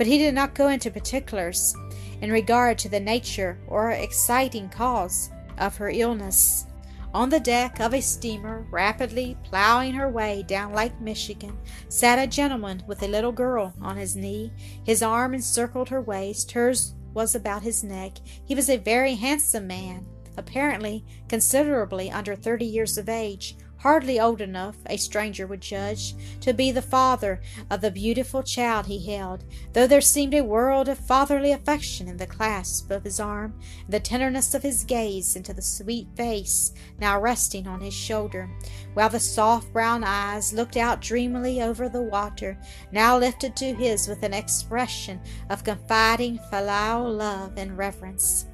But 0.01 0.07
he 0.07 0.17
did 0.17 0.33
not 0.33 0.55
go 0.55 0.69
into 0.69 0.89
particulars 0.89 1.75
in 2.21 2.31
regard 2.31 2.79
to 2.79 2.89
the 2.89 2.99
nature 2.99 3.59
or 3.67 3.91
exciting 3.91 4.67
cause 4.67 5.29
of 5.59 5.77
her 5.77 5.91
illness. 5.91 6.65
On 7.13 7.29
the 7.29 7.39
deck 7.39 7.79
of 7.79 7.93
a 7.93 8.01
steamer, 8.01 8.65
rapidly 8.71 9.37
plowing 9.43 9.93
her 9.93 10.09
way 10.09 10.43
down 10.47 10.73
Lake 10.73 10.99
Michigan, 10.99 11.55
sat 11.87 12.17
a 12.17 12.25
gentleman 12.25 12.81
with 12.87 13.03
a 13.03 13.07
little 13.07 13.31
girl 13.31 13.75
on 13.79 13.95
his 13.95 14.15
knee. 14.15 14.51
His 14.83 15.03
arm 15.03 15.35
encircled 15.35 15.89
her 15.89 16.01
waist, 16.01 16.51
hers 16.51 16.95
was 17.13 17.35
about 17.35 17.61
his 17.61 17.83
neck. 17.83 18.13
He 18.43 18.55
was 18.55 18.71
a 18.71 18.77
very 18.77 19.13
handsome 19.13 19.67
man, 19.67 20.07
apparently 20.35 21.05
considerably 21.29 22.09
under 22.09 22.35
thirty 22.35 22.65
years 22.65 22.97
of 22.97 23.07
age, 23.07 23.55
hardly 23.81 24.19
old 24.19 24.41
enough, 24.41 24.75
a 24.85 24.95
stranger 24.95 25.47
would 25.47 25.61
judge, 25.61 26.13
to 26.39 26.53
be 26.53 26.71
the 26.71 26.81
father 26.81 27.41
of 27.69 27.81
the 27.81 27.89
beautiful 27.89 28.43
child 28.43 28.85
he 28.85 29.11
held, 29.11 29.43
though 29.73 29.87
there 29.87 30.01
seemed 30.01 30.35
a 30.35 30.43
world 30.43 30.87
of 30.87 30.99
fatherly 30.99 31.51
affection 31.51 32.07
in 32.07 32.17
the 32.17 32.27
clasp 32.27 32.91
of 32.91 33.03
his 33.03 33.19
arm, 33.19 33.53
and 33.85 33.93
the 33.93 33.99
tenderness 33.99 34.53
of 34.53 34.61
his 34.61 34.83
gaze 34.83 35.35
into 35.35 35.51
the 35.51 35.61
sweet 35.61 36.07
face 36.15 36.73
now 36.99 37.19
resting 37.19 37.67
on 37.67 37.81
his 37.81 37.93
shoulder, 37.93 38.47
while 38.93 39.09
the 39.09 39.19
soft 39.19 39.73
brown 39.73 40.03
eyes 40.03 40.53
looked 40.53 40.77
out 40.77 41.01
dreamily 41.01 41.59
over 41.59 41.89
the 41.89 42.03
water, 42.03 42.57
now 42.91 43.17
lifted 43.17 43.55
to 43.55 43.73
his 43.73 44.07
with 44.07 44.21
an 44.21 44.33
expression 44.33 45.19
of 45.49 45.63
confiding 45.63 46.39
filial 46.51 47.11
love 47.11 47.53
and 47.57 47.75
reverence. 47.75 48.45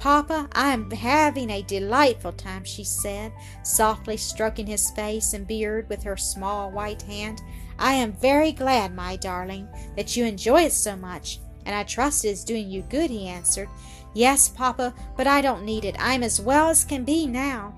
Papa, 0.00 0.48
I 0.52 0.72
am 0.72 0.90
having 0.90 1.50
a 1.50 1.60
delightful 1.60 2.32
time, 2.32 2.64
she 2.64 2.84
said, 2.84 3.32
softly 3.62 4.16
stroking 4.16 4.66
his 4.66 4.90
face 4.92 5.34
and 5.34 5.46
beard 5.46 5.90
with 5.90 6.02
her 6.04 6.16
small 6.16 6.70
white 6.70 7.02
hand. 7.02 7.42
I 7.78 7.92
am 7.92 8.14
very 8.14 8.52
glad, 8.52 8.94
my 8.94 9.16
darling, 9.16 9.68
that 9.96 10.16
you 10.16 10.24
enjoy 10.24 10.62
it 10.62 10.72
so 10.72 10.96
much, 10.96 11.38
and 11.66 11.74
I 11.74 11.82
trust 11.82 12.24
it 12.24 12.28
is 12.28 12.44
doing 12.44 12.70
you 12.70 12.80
good, 12.88 13.10
he 13.10 13.28
answered. 13.28 13.68
Yes, 14.14 14.48
Papa, 14.48 14.94
but 15.18 15.26
I 15.26 15.42
don't 15.42 15.66
need 15.66 15.84
it. 15.84 16.00
I 16.00 16.14
am 16.14 16.22
as 16.22 16.40
well 16.40 16.70
as 16.70 16.82
can 16.82 17.04
be 17.04 17.26
now. 17.26 17.74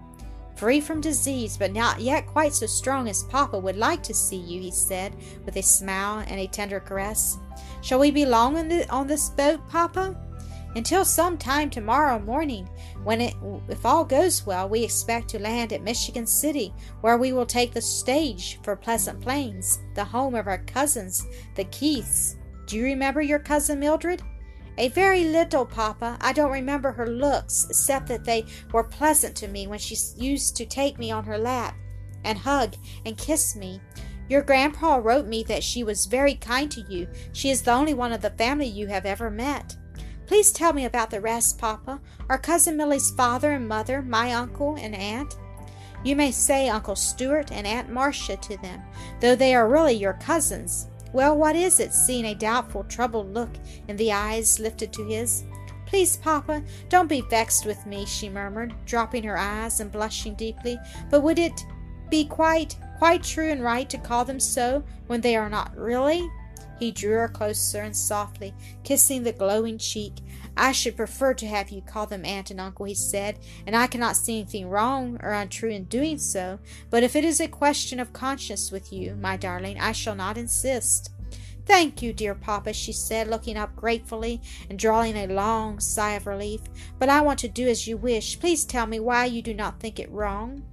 Free 0.54 0.80
from 0.80 1.00
disease, 1.00 1.56
but 1.56 1.72
not 1.72 2.00
yet 2.00 2.28
quite 2.28 2.54
so 2.54 2.66
strong 2.66 3.08
as 3.08 3.24
Papa 3.24 3.58
would 3.58 3.76
like 3.76 4.04
to 4.04 4.14
see 4.14 4.36
you, 4.36 4.60
he 4.60 4.70
said, 4.70 5.16
with 5.44 5.56
a 5.56 5.62
smile 5.62 6.24
and 6.28 6.38
a 6.38 6.46
tender 6.46 6.78
caress. 6.78 7.38
Shall 7.80 7.98
we 7.98 8.12
be 8.12 8.24
long 8.24 8.56
on, 8.90 9.08
this 9.08 9.30
boat, 9.30 9.68
Papa? 9.68 10.16
Until 10.74 11.04
some 11.04 11.36
time 11.36 11.68
tomorrow 11.68 12.18
morning, 12.18 12.68
when 13.04 13.20
it, 13.20 13.34
if 13.68 13.84
all 13.84 14.04
goes 14.04 14.46
well, 14.46 14.68
we 14.68 14.82
expect 14.82 15.28
to 15.28 15.38
land 15.38 15.72
at 15.72 15.82
Michigan 15.82 16.26
City, 16.26 16.72
where 17.00 17.18
we 17.18 17.32
will 17.32 17.46
take 17.46 17.72
the 17.72 17.80
stage 17.80 18.58
for 18.62 18.74
Pleasant 18.74 19.20
Plains, 19.20 19.80
the 19.94 20.04
home 20.04 20.34
of 20.34 20.46
our 20.46 20.58
cousins, 20.58 21.26
the 21.54 21.64
Keiths. 21.64 22.36
Do 22.66 22.76
you 22.76 22.84
remember 22.84 23.20
your 23.20 23.38
cousin 23.38 23.80
Mildred? 23.80 24.22
A 24.78 24.88
very 24.88 25.24
little, 25.24 25.66
Papa. 25.66 26.16
I 26.20 26.32
don't 26.32 26.50
remember 26.50 26.92
her 26.92 27.06
looks, 27.06 27.66
except 27.68 28.06
that 28.08 28.24
they 28.24 28.46
were 28.72 28.84
pleasant 28.84 29.36
to 29.36 29.48
me 29.48 29.66
when 29.66 29.78
she 29.78 29.96
used 30.16 30.56
to 30.56 30.64
take 30.64 30.98
me 30.98 31.10
on 31.10 31.24
her 31.24 31.36
lap 31.36 31.74
and 32.24 32.38
hug 32.38 32.74
and 33.04 33.18
kiss 33.18 33.54
me. 33.54 33.80
Your 34.30 34.40
grandpa 34.40 34.96
wrote 34.96 35.26
me 35.26 35.42
that 35.44 35.62
she 35.62 35.84
was 35.84 36.06
very 36.06 36.36
kind 36.36 36.70
to 36.70 36.80
you. 36.88 37.06
She 37.32 37.50
is 37.50 37.60
the 37.60 37.72
only 37.72 37.92
one 37.92 38.12
of 38.12 38.22
the 38.22 38.30
family 38.30 38.66
you 38.66 38.86
have 38.86 39.04
ever 39.04 39.30
met. 39.30 39.76
Please 40.32 40.50
tell 40.50 40.72
me 40.72 40.86
about 40.86 41.10
the 41.10 41.20
rest, 41.20 41.58
Papa. 41.58 42.00
Are 42.30 42.38
Cousin 42.38 42.74
Millie's 42.74 43.10
father 43.10 43.52
and 43.52 43.68
mother, 43.68 44.00
my 44.00 44.32
uncle 44.32 44.76
and 44.76 44.94
aunt? 44.94 45.36
You 46.04 46.16
may 46.16 46.30
say 46.30 46.70
Uncle 46.70 46.96
Stewart 46.96 47.52
and 47.52 47.66
Aunt 47.66 47.90
Marcia 47.90 48.38
to 48.38 48.56
them, 48.62 48.80
though 49.20 49.36
they 49.36 49.54
are 49.54 49.68
really 49.68 49.92
your 49.92 50.14
cousins. 50.14 50.86
Well, 51.12 51.36
what 51.36 51.54
is 51.54 51.80
it? 51.80 51.92
Seeing 51.92 52.24
a 52.24 52.34
doubtful, 52.34 52.84
troubled 52.84 53.34
look 53.34 53.50
in 53.88 53.96
the 53.98 54.10
eyes 54.10 54.58
lifted 54.58 54.90
to 54.94 55.04
his. 55.04 55.44
Please, 55.84 56.16
Papa, 56.16 56.62
don't 56.88 57.10
be 57.10 57.20
vexed 57.28 57.66
with 57.66 57.84
me, 57.84 58.06
she 58.06 58.30
murmured, 58.30 58.74
dropping 58.86 59.24
her 59.24 59.36
eyes 59.36 59.80
and 59.80 59.92
blushing 59.92 60.34
deeply. 60.34 60.78
But 61.10 61.20
would 61.20 61.38
it 61.38 61.62
be 62.08 62.24
quite, 62.24 62.78
quite 62.96 63.22
true 63.22 63.50
and 63.50 63.62
right 63.62 63.90
to 63.90 63.98
call 63.98 64.24
them 64.24 64.40
so 64.40 64.82
when 65.08 65.20
they 65.20 65.36
are 65.36 65.50
not 65.50 65.76
really? 65.76 66.26
He 66.82 66.90
drew 66.90 67.12
her 67.12 67.28
closer 67.28 67.82
and 67.82 67.96
softly, 67.96 68.52
kissing 68.82 69.22
the 69.22 69.30
glowing 69.32 69.78
cheek. 69.78 70.14
I 70.56 70.72
should 70.72 70.96
prefer 70.96 71.32
to 71.34 71.46
have 71.46 71.70
you 71.70 71.80
call 71.80 72.06
them 72.06 72.24
aunt 72.24 72.50
and 72.50 72.60
uncle, 72.60 72.86
he 72.86 72.94
said, 72.96 73.38
and 73.68 73.76
I 73.76 73.86
cannot 73.86 74.16
see 74.16 74.40
anything 74.40 74.68
wrong 74.68 75.16
or 75.22 75.30
untrue 75.30 75.70
in 75.70 75.84
doing 75.84 76.18
so. 76.18 76.58
But 76.90 77.04
if 77.04 77.14
it 77.14 77.24
is 77.24 77.38
a 77.38 77.46
question 77.46 78.00
of 78.00 78.12
conscience 78.12 78.72
with 78.72 78.92
you, 78.92 79.14
my 79.14 79.36
darling, 79.36 79.78
I 79.78 79.92
shall 79.92 80.16
not 80.16 80.36
insist. 80.36 81.12
Thank 81.66 82.02
you, 82.02 82.12
dear 82.12 82.34
papa, 82.34 82.72
she 82.72 82.92
said, 82.92 83.28
looking 83.28 83.56
up 83.56 83.76
gratefully 83.76 84.40
and 84.68 84.76
drawing 84.76 85.16
a 85.16 85.28
long 85.28 85.78
sigh 85.78 86.14
of 86.14 86.26
relief. 86.26 86.62
But 86.98 87.08
I 87.08 87.20
want 87.20 87.38
to 87.38 87.48
do 87.48 87.68
as 87.68 87.86
you 87.86 87.96
wish. 87.96 88.40
Please 88.40 88.64
tell 88.64 88.88
me 88.88 88.98
why 88.98 89.26
you 89.26 89.40
do 89.40 89.54
not 89.54 89.78
think 89.78 90.00
it 90.00 90.10
wrong. 90.10 90.64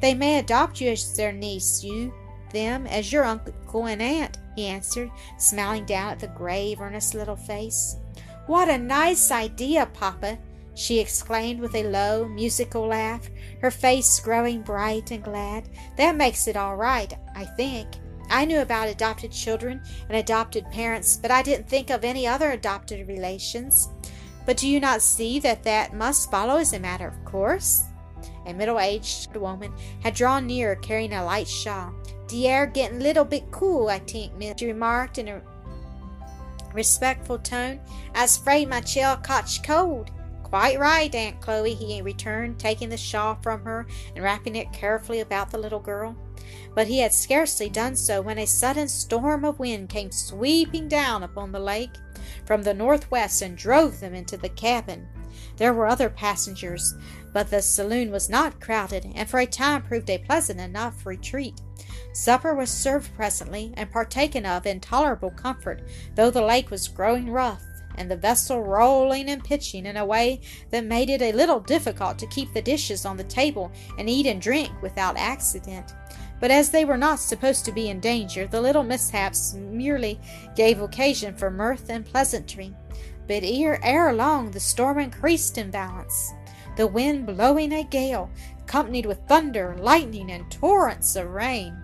They 0.00 0.14
may 0.14 0.38
adopt 0.38 0.80
you 0.80 0.92
as 0.92 1.14
their 1.14 1.30
niece, 1.30 1.84
you 1.84 2.14
them 2.52 2.86
as 2.86 3.12
your 3.12 3.24
uncle 3.24 3.86
and 3.86 4.02
aunt, 4.02 4.38
he 4.56 4.66
answered, 4.66 5.10
smiling 5.38 5.84
down 5.84 6.12
at 6.12 6.20
the 6.20 6.28
grave, 6.28 6.80
earnest 6.80 7.14
little 7.14 7.36
face. 7.36 7.96
What 8.46 8.68
a 8.68 8.78
nice 8.78 9.30
idea, 9.30 9.86
Papa! 9.86 10.38
she 10.74 10.98
exclaimed 10.98 11.60
with 11.60 11.74
a 11.74 11.84
low, 11.84 12.26
musical 12.26 12.86
laugh, 12.86 13.28
her 13.60 13.70
face 13.70 14.18
growing 14.20 14.62
bright 14.62 15.10
and 15.10 15.22
glad. 15.22 15.68
That 15.96 16.16
makes 16.16 16.46
it 16.46 16.56
all 16.56 16.76
right, 16.76 17.12
I 17.34 17.44
think. 17.44 17.88
I 18.30 18.46
knew 18.46 18.60
about 18.60 18.88
adopted 18.88 19.32
children 19.32 19.82
and 20.08 20.16
adopted 20.16 20.70
parents, 20.70 21.18
but 21.18 21.30
I 21.30 21.42
didn't 21.42 21.68
think 21.68 21.90
of 21.90 22.04
any 22.04 22.26
other 22.26 22.52
adopted 22.52 23.06
relations. 23.06 23.90
But 24.46 24.56
do 24.56 24.68
you 24.68 24.80
not 24.80 25.02
see 25.02 25.38
that 25.40 25.62
that 25.64 25.94
must 25.94 26.30
follow 26.30 26.56
as 26.56 26.72
a 26.72 26.80
matter 26.80 27.06
of 27.06 27.24
course? 27.24 27.84
A 28.46 28.52
middle 28.52 28.78
aged 28.78 29.34
woman 29.36 29.72
had 30.02 30.14
drawn 30.14 30.46
near 30.46 30.76
carrying 30.76 31.12
a 31.12 31.24
light 31.24 31.48
shawl. 31.48 31.92
The 32.28 32.48
air 32.48 32.66
getting 32.66 33.00
little 33.00 33.24
bit 33.24 33.50
cool, 33.50 33.88
I 33.88 33.98
think, 33.98 34.34
Miss 34.34 34.54
she 34.58 34.66
remarked 34.66 35.18
in 35.18 35.28
a 35.28 35.42
respectful 36.72 37.38
tone. 37.38 37.80
I's 38.14 38.36
afraid 38.36 38.68
my 38.68 38.80
child 38.80 39.22
cotch 39.22 39.62
cold. 39.62 40.10
Quite 40.42 40.78
right, 40.78 41.14
Aunt 41.14 41.40
Chloe, 41.40 41.74
he 41.74 42.02
returned, 42.02 42.58
taking 42.58 42.90
the 42.90 42.96
shawl 42.96 43.38
from 43.42 43.64
her 43.64 43.86
and 44.14 44.22
wrapping 44.22 44.56
it 44.56 44.72
carefully 44.72 45.20
about 45.20 45.50
the 45.50 45.58
little 45.58 45.80
girl. 45.80 46.14
But 46.74 46.88
he 46.88 46.98
had 46.98 47.14
scarcely 47.14 47.70
done 47.70 47.96
so 47.96 48.20
when 48.20 48.38
a 48.38 48.46
sudden 48.46 48.88
storm 48.88 49.44
of 49.44 49.58
wind 49.58 49.88
came 49.88 50.10
sweeping 50.10 50.88
down 50.88 51.22
upon 51.22 51.52
the 51.52 51.60
lake 51.60 51.96
from 52.44 52.62
the 52.62 52.74
northwest 52.74 53.40
and 53.40 53.56
drove 53.56 54.00
them 54.00 54.14
into 54.14 54.36
the 54.36 54.50
cabin. 54.50 55.08
There 55.56 55.72
were 55.72 55.86
other 55.86 56.10
passengers, 56.10 56.94
but 57.32 57.50
the 57.50 57.62
saloon 57.62 58.10
was 58.10 58.28
not 58.28 58.60
crowded, 58.60 59.10
and 59.14 59.28
for 59.28 59.40
a 59.40 59.46
time 59.46 59.82
proved 59.82 60.10
a 60.10 60.18
pleasant 60.18 60.60
enough 60.60 61.06
retreat. 61.06 61.60
Supper 62.12 62.54
was 62.54 62.70
served 62.70 63.14
presently, 63.14 63.72
and 63.76 63.90
partaken 63.90 64.44
of 64.44 64.66
in 64.66 64.80
tolerable 64.80 65.30
comfort, 65.30 65.82
though 66.14 66.30
the 66.30 66.44
lake 66.44 66.70
was 66.70 66.88
growing 66.88 67.30
rough, 67.30 67.62
and 67.96 68.10
the 68.10 68.16
vessel 68.16 68.62
rolling 68.62 69.28
and 69.28 69.44
pitching 69.44 69.86
in 69.86 69.96
a 69.96 70.04
way 70.04 70.40
that 70.70 70.84
made 70.84 71.10
it 71.10 71.22
a 71.22 71.32
little 71.32 71.60
difficult 71.60 72.18
to 72.18 72.26
keep 72.26 72.52
the 72.52 72.62
dishes 72.62 73.04
on 73.04 73.16
the 73.16 73.24
table 73.24 73.70
and 73.98 74.08
eat 74.08 74.26
and 74.26 74.40
drink 74.40 74.70
without 74.82 75.16
accident. 75.16 75.94
But 76.40 76.50
as 76.50 76.70
they 76.70 76.84
were 76.84 76.96
not 76.96 77.20
supposed 77.20 77.64
to 77.66 77.72
be 77.72 77.88
in 77.88 78.00
danger, 78.00 78.46
the 78.46 78.60
little 78.60 78.82
mishaps 78.82 79.54
merely 79.54 80.20
gave 80.56 80.80
occasion 80.80 81.36
for 81.36 81.50
mirth 81.50 81.88
and 81.88 82.04
pleasantry. 82.04 82.74
But 83.28 83.44
ere, 83.44 83.78
ere 83.84 84.12
long 84.12 84.50
the 84.50 84.58
storm 84.58 84.98
increased 84.98 85.56
in 85.56 85.70
violence, 85.70 86.32
the 86.76 86.86
wind 86.86 87.26
blowing 87.26 87.72
a 87.72 87.84
gale, 87.84 88.30
accompanied 88.60 89.06
with 89.06 89.26
thunder, 89.28 89.76
lightning, 89.78 90.32
and 90.32 90.50
torrents 90.50 91.16
of 91.16 91.30
rain. 91.30 91.76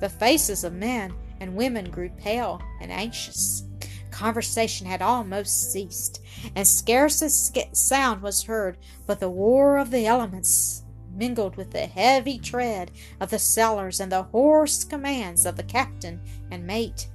The 0.00 0.08
faces 0.08 0.64
of 0.64 0.72
men 0.72 1.14
and 1.40 1.54
women 1.54 1.90
grew 1.90 2.10
pale 2.10 2.60
and 2.80 2.90
anxious. 2.90 3.64
Conversation 4.10 4.86
had 4.86 5.02
almost 5.02 5.72
ceased, 5.72 6.20
and 6.54 6.66
scarce 6.66 7.22
a 7.22 7.30
sound 7.74 8.22
was 8.22 8.42
heard 8.42 8.78
but 9.06 9.20
the 9.20 9.28
roar 9.28 9.78
of 9.78 9.90
the 9.90 10.06
elements 10.06 10.82
mingled 11.14 11.56
with 11.56 11.70
the 11.70 11.86
heavy 11.86 12.38
tread 12.38 12.90
of 13.20 13.30
the 13.30 13.38
sailors 13.38 14.00
and 14.00 14.10
the 14.10 14.22
hoarse 14.24 14.84
commands 14.84 15.46
of 15.46 15.56
the 15.56 15.62
captain 15.62 16.20
and 16.50 16.66
mate. 16.66 17.08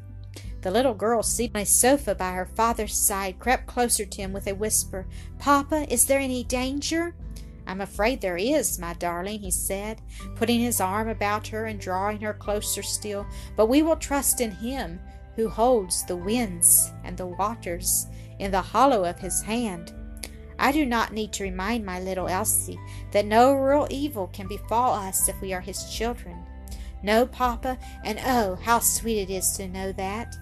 The 0.61 0.71
little 0.71 0.93
girl 0.93 1.21
seated 1.23 1.55
on 1.55 1.61
a 1.61 1.65
sofa 1.65 2.15
by 2.15 2.31
her 2.31 2.45
father's 2.45 2.95
side 2.95 3.39
crept 3.39 3.67
closer 3.67 4.05
to 4.05 4.21
him 4.21 4.33
with 4.33 4.47
a 4.47 4.55
whisper. 4.55 5.07
Papa, 5.39 5.91
is 5.91 6.05
there 6.05 6.19
any 6.19 6.43
danger? 6.43 7.15
I'm 7.67 7.81
afraid 7.81 8.21
there 8.21 8.37
is, 8.37 8.79
my 8.79 8.93
darling, 8.93 9.39
he 9.39 9.51
said, 9.51 10.01
putting 10.35 10.61
his 10.61 10.79
arm 10.79 11.09
about 11.09 11.47
her 11.49 11.65
and 11.65 11.79
drawing 11.79 12.21
her 12.21 12.33
closer 12.33 12.81
still. 12.81 13.27
But 13.55 13.67
we 13.67 13.81
will 13.81 13.97
trust 13.97 14.41
in 14.41 14.51
him 14.51 14.99
who 15.35 15.49
holds 15.49 16.03
the 16.05 16.15
winds 16.15 16.91
and 17.03 17.17
the 17.17 17.27
waters 17.27 18.07
in 18.39 18.51
the 18.51 18.61
hollow 18.61 19.03
of 19.03 19.19
his 19.19 19.41
hand. 19.41 19.93
I 20.57 20.71
do 20.71 20.85
not 20.85 21.13
need 21.13 21.33
to 21.33 21.43
remind 21.43 21.85
my 21.85 21.99
little 21.99 22.27
Elsie 22.27 22.79
that 23.11 23.25
no 23.25 23.53
real 23.53 23.87
evil 23.91 24.27
can 24.27 24.47
befall 24.47 24.93
us 24.93 25.29
if 25.29 25.39
we 25.39 25.53
are 25.53 25.61
his 25.61 25.93
children. 25.93 26.43
No, 27.03 27.27
Papa, 27.27 27.77
and 28.03 28.19
oh, 28.25 28.55
how 28.63 28.79
sweet 28.79 29.19
it 29.19 29.29
is 29.29 29.51
to 29.57 29.67
know 29.67 29.91
that. 29.91 30.35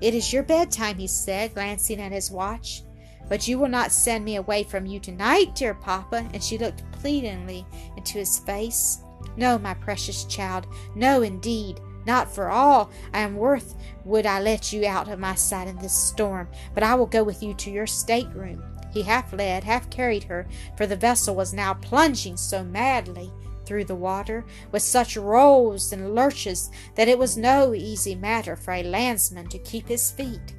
It 0.00 0.14
is 0.14 0.32
your 0.32 0.42
bedtime, 0.42 0.98
he 0.98 1.06
said, 1.06 1.54
glancing 1.54 2.00
at 2.00 2.12
his 2.12 2.30
watch. 2.30 2.82
But 3.28 3.46
you 3.46 3.58
will 3.58 3.68
not 3.68 3.92
send 3.92 4.24
me 4.24 4.36
away 4.36 4.62
from 4.62 4.86
you 4.86 5.00
tonight, 5.00 5.54
dear 5.54 5.74
Papa. 5.74 6.28
And 6.32 6.42
she 6.42 6.56
looked 6.56 6.90
pleadingly 6.92 7.66
into 7.96 8.18
his 8.18 8.38
face. 8.38 8.98
No, 9.36 9.58
my 9.58 9.74
precious 9.74 10.24
child, 10.24 10.66
no, 10.94 11.22
indeed. 11.22 11.80
Not 12.06 12.32
for 12.32 12.48
all 12.48 12.90
I 13.12 13.20
am 13.20 13.36
worth 13.36 13.74
would 14.04 14.24
I 14.24 14.40
let 14.40 14.72
you 14.72 14.86
out 14.86 15.08
of 15.08 15.18
my 15.18 15.34
sight 15.34 15.68
in 15.68 15.76
this 15.76 15.92
storm, 15.92 16.48
but 16.72 16.82
I 16.82 16.94
will 16.94 17.06
go 17.06 17.22
with 17.22 17.42
you 17.42 17.52
to 17.54 17.70
your 17.70 17.86
stateroom. 17.86 18.62
He 18.90 19.02
half 19.02 19.32
led, 19.32 19.64
half 19.64 19.90
carried 19.90 20.24
her, 20.24 20.46
for 20.76 20.86
the 20.86 20.96
vessel 20.96 21.34
was 21.34 21.52
now 21.52 21.74
plunging 21.74 22.38
so 22.38 22.64
madly 22.64 23.30
through 23.68 23.84
the 23.84 23.94
water, 23.94 24.46
with 24.72 24.82
such 24.82 25.16
rolls 25.16 25.92
and 25.92 26.14
lurches, 26.14 26.70
that 26.94 27.06
it 27.06 27.18
was 27.18 27.36
no 27.36 27.74
easy 27.74 28.14
matter 28.14 28.56
for 28.56 28.72
a 28.72 28.82
landsman 28.82 29.46
to 29.48 29.58
keep 29.58 29.86
his 29.86 30.10
feet. 30.10 30.54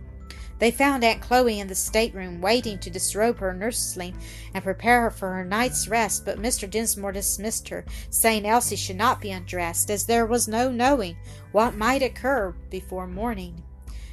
They 0.60 0.72
found 0.72 1.04
Aunt 1.04 1.22
Chloe 1.22 1.60
in 1.60 1.68
the 1.68 1.75
stateroom, 1.75 2.42
waiting 2.42 2.78
to 2.80 2.89
disrobe 2.89 3.39
her 3.39 3.54
nursling 3.54 4.16
and 4.54 4.63
prepare 4.63 5.04
her 5.04 5.10
for 5.10 5.34
her 5.34 5.46
night's 5.46 5.88
rest, 5.88 6.25
but 6.25 6.38
Mr. 6.38 6.70
Dinsmore 6.70 7.13
dismissed 7.13 7.70
her, 7.70 7.86
saying 8.10 8.46
Elsie 8.46 8.75
should 8.75 8.98
not 8.98 9.22
be 9.22 9.32
undressed, 9.32 9.89
as 9.89 10.06
there 10.06 10.25
was 10.25 10.48
no 10.48 10.70
knowing 10.70 11.18
what 11.51 11.75
might 11.75 12.04
occur 12.04 12.54
before 12.70 13.08
morning. 13.08 13.63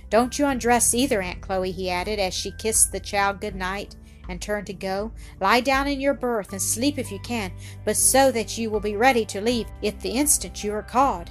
Don't 0.09 0.38
you 0.38 0.47
undress 0.47 0.95
either, 0.95 1.21
Aunt 1.21 1.43
Chloe, 1.43 1.73
he 1.73 1.91
added, 1.91 2.21
as 2.21 2.33
she 2.33 2.53
kissed 2.53 2.93
the 2.93 3.00
child 3.00 3.41
good 3.41 3.57
night 3.57 3.97
and 4.28 4.40
turned 4.40 4.66
to 4.66 4.73
go. 4.73 5.12
Lie 5.40 5.61
down 5.61 5.87
in 5.87 6.00
your 6.00 6.14
berth 6.14 6.52
and 6.52 6.62
sleep 6.62 6.99
if 6.99 7.11
you 7.11 7.18
can, 7.21 7.52
but 7.85 7.97
so 7.97 8.30
that 8.33 8.56
you 8.59 8.71
will 8.71 8.80
be 8.80 8.97
ready 8.97 9.25
to 9.26 9.40
leave 9.40 9.66
if 9.83 9.99
the 10.00 10.11
instant 10.11 10.62
you 10.64 10.73
are 10.73 10.83
called. 10.83 11.30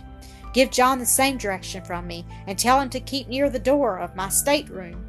Give 0.53 0.71
John 0.71 0.99
the 0.99 1.05
same 1.05 1.37
direction 1.37 1.83
from 1.83 2.07
me, 2.07 2.25
and 2.47 2.57
tell 2.57 2.79
him 2.79 2.89
to 2.91 2.99
keep 3.01 3.27
near 3.27 3.49
the 3.49 3.59
door 3.59 3.99
of 3.99 4.15
my 4.15 4.29
stateroom. 4.29 5.05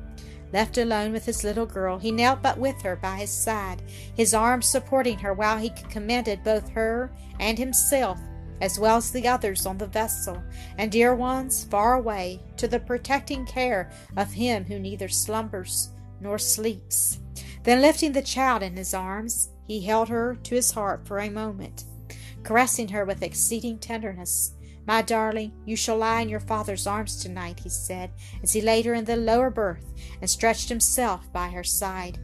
Left 0.53 0.79
alone 0.79 1.13
with 1.13 1.25
his 1.25 1.45
little 1.45 1.67
girl, 1.67 1.99
he 1.99 2.11
knelt 2.11 2.43
but 2.43 2.59
with 2.59 2.81
her 2.83 2.97
by 2.97 3.17
his 3.17 3.31
side, 3.31 3.83
his 4.15 4.35
arms 4.35 4.67
supporting 4.67 5.19
her 5.19 5.33
while 5.33 5.59
he 5.59 5.71
commended 5.91 6.43
both 6.43 6.69
her 6.71 7.13
and 7.39 7.59
himself, 7.59 8.19
as 8.61 8.79
well 8.79 8.97
as 8.97 9.11
the 9.11 9.29
others 9.29 9.67
on 9.67 9.79
the 9.79 9.87
vessel, 9.87 10.43
and 10.79 10.91
dear 10.91 11.15
ones 11.15 11.65
far 11.65 11.95
away, 11.95 12.41
to 12.57 12.67
the 12.67 12.81
protecting 12.81 13.45
care 13.45 13.91
of 14.17 14.33
him 14.33 14.65
who 14.65 14.79
neither 14.79 15.09
slumbers 15.09 15.91
nor 16.21 16.39
sleeps. 16.39 17.21
Then 17.67 17.83
lifting 17.83 18.13
the 18.13 18.23
child 18.23 18.63
in 18.63 18.77
his 18.77 18.95
arms, 18.95 19.49
he 19.67 19.81
held 19.85 20.09
her 20.09 20.37
to 20.45 20.55
his 20.55 20.71
heart 20.71 21.05
for 21.05 21.19
a 21.19 21.29
moment, 21.29 21.83
caressing 22.45 22.87
her 22.87 23.05
with 23.05 23.25
exceeding 23.25 23.81
tenderness. 23.81 24.53
My 24.87 25.03
darling, 25.03 25.51
you 25.65 25.75
shall 25.75 25.97
lie 25.97 26.21
in 26.21 26.29
your 26.29 26.39
father's 26.39 26.87
arms 26.87 27.21
tonight, 27.21 27.59
he 27.59 27.69
said, 27.69 28.13
as 28.41 28.53
he 28.53 28.61
laid 28.61 28.85
her 28.85 28.95
in 28.95 29.05
the 29.05 29.17
lower 29.17 29.51
berth 29.51 29.93
and 30.21 30.31
stretched 30.31 30.69
himself 30.69 31.33
by 31.33 31.49
her 31.49 31.65
side. 31.65 32.21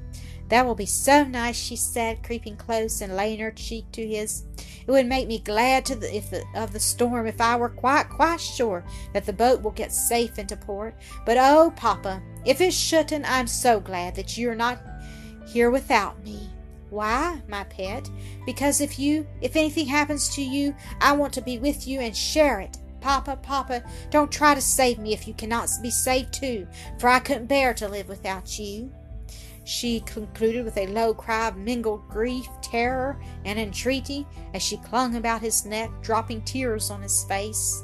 That 0.48 0.64
will 0.64 0.76
be 0.76 0.86
so 0.86 1.24
nice, 1.24 1.56
she 1.56 1.74
said, 1.74 2.22
creeping 2.22 2.56
close 2.56 3.00
and 3.00 3.16
laying 3.16 3.40
her 3.40 3.50
cheek 3.50 3.90
to 3.92 4.06
his. 4.06 4.44
It 4.86 4.92
would 4.92 5.06
make 5.06 5.26
me 5.26 5.40
glad 5.40 5.84
to 5.86 5.96
the, 5.96 6.14
if 6.14 6.30
the, 6.30 6.44
of 6.54 6.72
the 6.72 6.78
storm 6.78 7.26
if 7.26 7.40
I 7.40 7.56
were 7.56 7.68
quite, 7.68 8.08
quite 8.08 8.40
sure 8.40 8.84
that 9.12 9.26
the 9.26 9.32
boat 9.32 9.60
will 9.60 9.72
get 9.72 9.90
safe 9.90 10.38
into 10.38 10.56
port. 10.56 10.94
But 11.26 11.36
oh, 11.36 11.72
Papa, 11.74 12.22
if 12.44 12.60
it 12.60 12.72
shouldn't, 12.72 13.28
I'm 13.28 13.48
so 13.48 13.80
glad 13.80 14.14
that 14.14 14.38
you 14.38 14.48
are 14.48 14.54
not 14.54 14.91
here 15.46 15.70
without 15.70 16.22
me. 16.24 16.48
Why, 16.90 17.40
my 17.48 17.64
pet? 17.64 18.10
Because 18.44 18.80
if 18.80 18.98
you, 18.98 19.26
if 19.40 19.56
anything 19.56 19.86
happens 19.86 20.28
to 20.34 20.42
you, 20.42 20.74
I 21.00 21.12
want 21.12 21.32
to 21.34 21.40
be 21.40 21.58
with 21.58 21.86
you 21.86 22.00
and 22.00 22.16
share 22.16 22.60
it. 22.60 22.76
Papa, 23.00 23.36
Papa, 23.36 23.82
don't 24.10 24.30
try 24.30 24.54
to 24.54 24.60
save 24.60 24.98
me 24.98 25.12
if 25.12 25.26
you 25.26 25.34
cannot 25.34 25.70
be 25.82 25.90
saved 25.90 26.32
too, 26.32 26.66
for 26.98 27.08
I 27.08 27.18
couldn't 27.18 27.46
bear 27.46 27.74
to 27.74 27.88
live 27.88 28.08
without 28.08 28.58
you. 28.58 28.92
She 29.64 30.00
concluded 30.00 30.64
with 30.64 30.76
a 30.76 30.86
low 30.88 31.14
cry 31.14 31.48
of 31.48 31.56
mingled 31.56 32.08
grief, 32.08 32.48
terror, 32.62 33.20
and 33.44 33.58
entreaty 33.58 34.26
as 34.54 34.62
she 34.62 34.76
clung 34.76 35.16
about 35.16 35.40
his 35.40 35.64
neck, 35.64 35.90
dropping 36.02 36.42
tears 36.42 36.90
on 36.90 37.02
his 37.02 37.24
face. 37.24 37.82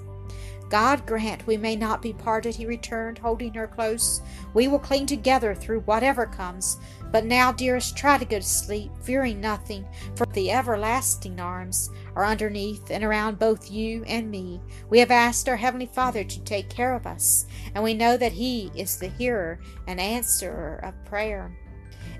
God 0.68 1.06
grant 1.06 1.46
we 1.46 1.56
may 1.56 1.76
not 1.76 2.02
be 2.02 2.12
parted, 2.12 2.54
he 2.54 2.66
returned, 2.66 3.18
holding 3.18 3.54
her 3.54 3.66
close. 3.66 4.20
We 4.54 4.68
will 4.68 4.78
cling 4.78 5.06
together 5.06 5.54
through 5.54 5.80
whatever 5.80 6.26
comes. 6.26 6.78
But 7.10 7.24
now, 7.24 7.52
dearest, 7.52 7.96
try 7.96 8.18
to 8.18 8.24
go 8.24 8.38
to 8.38 8.44
sleep, 8.44 8.90
fearing 9.00 9.40
nothing, 9.40 9.86
for 10.14 10.26
the 10.26 10.50
everlasting 10.50 11.40
arms 11.40 11.90
are 12.14 12.26
underneath 12.26 12.90
and 12.90 13.02
around 13.02 13.38
both 13.38 13.70
you 13.70 14.04
and 14.04 14.30
me. 14.30 14.60
We 14.90 14.98
have 14.98 15.10
asked 15.10 15.48
our 15.48 15.56
Heavenly 15.56 15.86
Father 15.86 16.22
to 16.22 16.44
take 16.44 16.68
care 16.68 16.94
of 16.94 17.06
us, 17.06 17.46
and 17.74 17.82
we 17.82 17.94
know 17.94 18.18
that 18.18 18.32
He 18.32 18.70
is 18.74 18.98
the 18.98 19.08
hearer 19.08 19.58
and 19.86 19.98
answerer 19.98 20.80
of 20.84 21.02
prayer. 21.06 21.56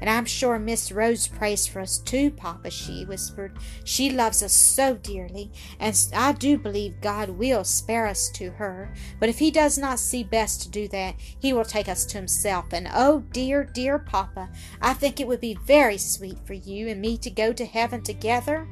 And 0.00 0.08
I'm 0.08 0.24
sure 0.24 0.58
Miss 0.58 0.92
Rose 0.92 1.26
prays 1.26 1.66
for 1.66 1.80
us 1.80 1.98
too, 1.98 2.30
Papa, 2.30 2.70
she 2.70 3.04
whispered. 3.04 3.58
She 3.84 4.10
loves 4.10 4.42
us 4.42 4.52
so 4.52 4.94
dearly, 4.94 5.50
and 5.80 5.96
I 6.14 6.32
do 6.32 6.56
believe 6.56 7.00
God 7.00 7.30
will 7.30 7.64
spare 7.64 8.06
us 8.06 8.28
to 8.30 8.50
her. 8.52 8.94
But 9.18 9.28
if 9.28 9.38
He 9.38 9.50
does 9.50 9.76
not 9.76 9.98
see 9.98 10.22
best 10.22 10.62
to 10.62 10.68
do 10.70 10.88
that, 10.88 11.16
He 11.18 11.52
will 11.52 11.64
take 11.64 11.88
us 11.88 12.04
to 12.06 12.18
Himself. 12.18 12.72
And 12.72 12.88
oh, 12.94 13.24
dear, 13.32 13.64
dear 13.64 13.98
Papa, 13.98 14.50
I 14.80 14.94
think 14.94 15.20
it 15.20 15.26
would 15.26 15.40
be 15.40 15.58
very 15.64 15.98
sweet 15.98 16.38
for 16.46 16.54
you 16.54 16.88
and 16.88 17.00
me 17.00 17.16
to 17.18 17.30
go 17.30 17.52
to 17.52 17.64
heaven 17.64 18.02
together. 18.02 18.68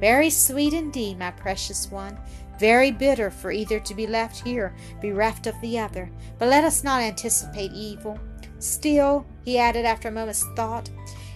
Very 0.00 0.30
sweet 0.30 0.74
indeed, 0.74 1.18
my 1.18 1.30
precious 1.30 1.90
one. 1.90 2.18
Very 2.58 2.90
bitter 2.90 3.30
for 3.30 3.52
either 3.52 3.78
to 3.78 3.94
be 3.94 4.06
left 4.06 4.44
here, 4.44 4.74
bereft 5.00 5.46
of 5.46 5.60
the 5.60 5.78
other. 5.78 6.10
But 6.38 6.48
let 6.48 6.64
us 6.64 6.82
not 6.82 7.02
anticipate 7.02 7.72
evil. 7.72 8.18
Still, 8.58 9.26
he 9.44 9.58
added 9.58 9.84
after 9.84 10.08
a 10.08 10.12
moment's 10.12 10.44
thought, 10.56 10.90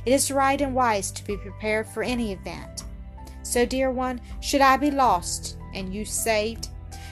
it 0.04 0.12
is 0.12 0.30
right 0.30 0.60
and 0.60 0.74
wise 0.74 1.10
to 1.12 1.24
be 1.24 1.36
prepared 1.36 1.86
for 1.88 2.02
any 2.02 2.32
event. 2.32 2.84
So, 3.42 3.64
dear 3.64 3.90
one, 3.90 4.20
should 4.40 4.60
I 4.60 4.76
be 4.76 4.90
lost 4.90 5.56
and 5.74 5.94
you 5.94 6.04
saved, 6.04 6.68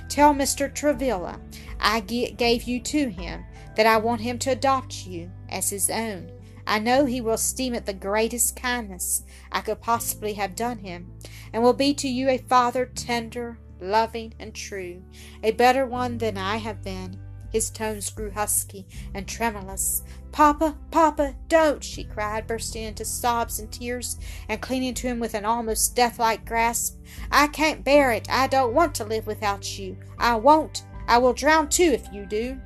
tell 0.08 0.34
Mr. 0.34 0.72
Travilla 0.72 1.40
I 1.78 2.00
gave 2.00 2.64
you 2.64 2.80
to 2.80 3.08
him, 3.08 3.44
that 3.76 3.86
I 3.86 3.96
want 3.98 4.20
him 4.20 4.38
to 4.40 4.50
adopt 4.50 5.06
you 5.06 5.30
as 5.48 5.70
his 5.70 5.88
own. 5.88 6.30
I 6.66 6.78
know 6.78 7.04
he 7.04 7.20
will 7.20 7.34
esteem 7.34 7.74
it 7.74 7.86
the 7.86 7.94
greatest 7.94 8.56
kindness 8.56 9.22
I 9.50 9.60
could 9.60 9.80
possibly 9.80 10.34
have 10.34 10.54
done 10.54 10.78
him, 10.78 11.12
and 11.52 11.62
will 11.62 11.72
be 11.72 11.94
to 11.94 12.08
you 12.08 12.28
a 12.28 12.38
father 12.38 12.86
tender, 12.86 13.58
loving, 13.80 14.34
and 14.38 14.54
true, 14.54 15.02
a 15.42 15.52
better 15.52 15.86
one 15.86 16.18
than 16.18 16.36
I 16.36 16.56
have 16.56 16.82
been. 16.82 17.18
His 17.50 17.70
tones 17.70 18.10
grew 18.10 18.30
husky 18.30 18.86
and 19.12 19.26
tremulous. 19.26 20.02
Papa, 20.32 20.76
Papa, 20.90 21.34
don't! 21.48 21.82
she 21.82 22.04
cried, 22.04 22.46
bursting 22.46 22.84
into 22.84 23.04
sobs 23.04 23.58
and 23.58 23.70
tears, 23.70 24.16
and 24.48 24.60
clinging 24.60 24.94
to 24.94 25.08
him 25.08 25.18
with 25.18 25.34
an 25.34 25.44
almost 25.44 25.96
death-like 25.96 26.44
grasp. 26.44 26.98
I 27.30 27.48
can't 27.48 27.84
bear 27.84 28.12
it. 28.12 28.30
I 28.30 28.46
don't 28.46 28.74
want 28.74 28.94
to 28.96 29.04
live 29.04 29.26
without 29.26 29.78
you. 29.78 29.96
I 30.18 30.36
won't. 30.36 30.84
I 31.08 31.18
will 31.18 31.32
drown 31.32 31.68
too 31.68 31.90
if 31.92 32.12
you 32.12 32.24
do. 32.26 32.60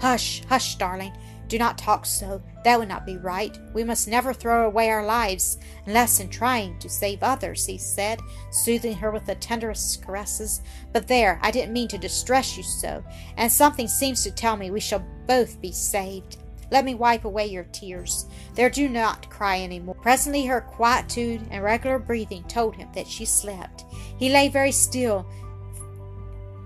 Hush, 0.00 0.44
hush, 0.48 0.76
darling. 0.76 1.12
Do 1.50 1.58
not 1.58 1.76
talk 1.76 2.06
so. 2.06 2.40
That 2.62 2.78
would 2.78 2.86
not 2.86 3.04
be 3.04 3.16
right. 3.16 3.58
We 3.74 3.82
must 3.82 4.06
never 4.06 4.32
throw 4.32 4.66
away 4.66 4.88
our 4.88 5.04
lives, 5.04 5.58
unless 5.84 6.20
in 6.20 6.28
trying 6.28 6.78
to 6.78 6.88
save 6.88 7.24
others, 7.24 7.66
he 7.66 7.76
said, 7.76 8.20
soothing 8.52 8.94
her 8.94 9.10
with 9.10 9.26
the 9.26 9.34
tenderest 9.34 10.06
caresses. 10.06 10.62
But 10.92 11.08
there, 11.08 11.40
I 11.42 11.50
didn't 11.50 11.72
mean 11.72 11.88
to 11.88 11.98
distress 11.98 12.56
you 12.56 12.62
so, 12.62 13.02
and 13.36 13.50
something 13.50 13.88
seems 13.88 14.22
to 14.22 14.30
tell 14.30 14.56
me 14.56 14.70
we 14.70 14.78
shall 14.78 15.04
both 15.26 15.60
be 15.60 15.72
saved. 15.72 16.36
Let 16.70 16.84
me 16.84 16.94
wipe 16.94 17.24
away 17.24 17.46
your 17.46 17.64
tears. 17.64 18.26
There, 18.54 18.70
do 18.70 18.88
not 18.88 19.28
cry 19.28 19.58
any 19.58 19.80
more. 19.80 19.96
Presently, 19.96 20.46
her 20.46 20.60
quietude 20.60 21.42
and 21.50 21.64
regular 21.64 21.98
breathing 21.98 22.44
told 22.44 22.76
him 22.76 22.90
that 22.94 23.08
she 23.08 23.24
slept. 23.24 23.84
He 24.20 24.28
lay 24.28 24.48
very 24.48 24.70
still, 24.70 25.26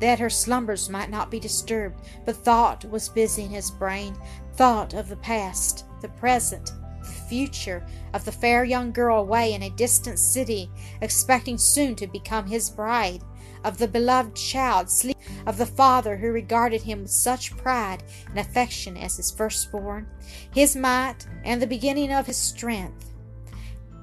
that 0.01 0.19
her 0.19 0.29
slumbers 0.29 0.91
might 0.91 1.09
not 1.09 1.31
be 1.31 1.41
disturbed, 1.41 2.03
but 2.27 2.37
thought 2.37 2.85
was 2.85 3.09
busy 3.09 3.45
in 3.45 3.51
his 3.51 3.71
brain 3.71 4.15
thought 4.57 4.95
of 4.95 5.09
the 5.09 5.17
past, 5.17 5.85
the 6.01 6.09
present, 6.09 6.73
the 7.01 7.11
future, 7.29 7.85
of 8.13 8.25
the 8.25 8.33
fair 8.33 8.65
young 8.65 8.93
girl 8.93 9.21
away 9.21 9.53
in 9.53 9.63
a 9.63 9.71
distant 9.71 10.19
city, 10.19 10.71
expecting 11.01 11.59
soon 11.59 11.95
to 11.97 12.07
become 12.07 12.47
his 12.47 12.71
bride, 12.71 13.23
of 13.65 13.79
the 13.79 13.89
beloved 13.89 14.37
child, 14.37 14.91
sleep, 14.91 15.17
of 15.47 15.57
the 15.57 15.67
father 15.67 16.17
who 16.17 16.31
regarded 16.31 16.83
him 16.83 17.03
with 17.03 17.11
such 17.11 17.57
pride 17.57 18.03
and 18.29 18.39
affection 18.39 18.97
as 18.97 19.17
his 19.17 19.31
firstborn, 19.31 20.07
his 20.53 20.77
might, 20.77 21.27
and 21.45 21.61
the 21.61 21.67
beginning 21.67 22.13
of 22.13 22.27
his 22.27 22.37
strength. 22.37 23.11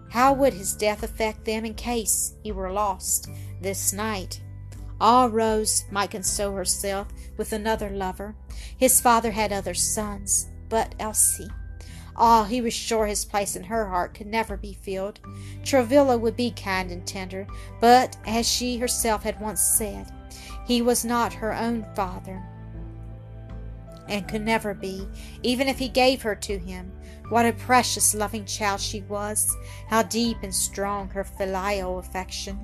How 0.10 0.34
would 0.34 0.54
his 0.54 0.76
death 0.76 1.04
affect 1.04 1.46
them 1.46 1.64
in 1.64 1.74
case 1.76 2.36
he 2.44 2.52
were 2.52 2.72
lost 2.72 3.30
this 3.62 3.94
night? 3.94 4.42
Ah, 5.04 5.28
Rose 5.32 5.86
might 5.90 6.12
console 6.12 6.54
herself 6.56 7.08
with 7.36 7.52
another 7.52 7.90
lover. 7.90 8.36
His 8.78 9.02
father 9.02 9.32
had 9.32 9.52
other 9.52 9.74
sons, 9.74 10.48
but 10.70 10.94
Elsie. 11.00 11.50
Ah, 12.16 12.44
he 12.44 12.62
was 12.62 12.76
sure 12.76 13.08
his 13.08 13.26
place 13.26 13.56
in 13.56 13.64
her 13.64 13.90
heart 13.90 14.14
could 14.14 14.28
never 14.28 14.56
be 14.56 14.74
filled. 14.74 15.20
Travilla 15.64 16.20
would 16.20 16.36
be 16.36 16.52
kind 16.52 16.92
and 16.92 17.08
tender, 17.08 17.48
but, 17.80 18.16
as 18.28 18.48
she 18.48 18.78
herself 18.78 19.24
had 19.24 19.42
once 19.42 19.60
said, 19.62 20.06
he 20.68 20.84
was 20.84 21.04
not 21.04 21.34
her 21.34 21.52
own 21.52 21.84
father, 21.96 22.44
and 24.08 24.28
could 24.28 24.46
never 24.46 24.76
be, 24.76 25.08
even 25.42 25.68
if 25.68 25.80
he 25.80 25.88
gave 25.88 26.22
her 26.22 26.36
to 26.36 26.60
him. 26.60 26.92
What 27.30 27.48
a 27.48 27.54
precious, 27.54 28.14
loving 28.14 28.46
child 28.46 28.80
she 28.80 29.02
was! 29.02 29.58
How 29.88 30.04
deep 30.04 30.38
and 30.44 30.54
strong 30.54 31.10
her 31.10 31.24
filial 31.24 31.98
affection! 31.98 32.64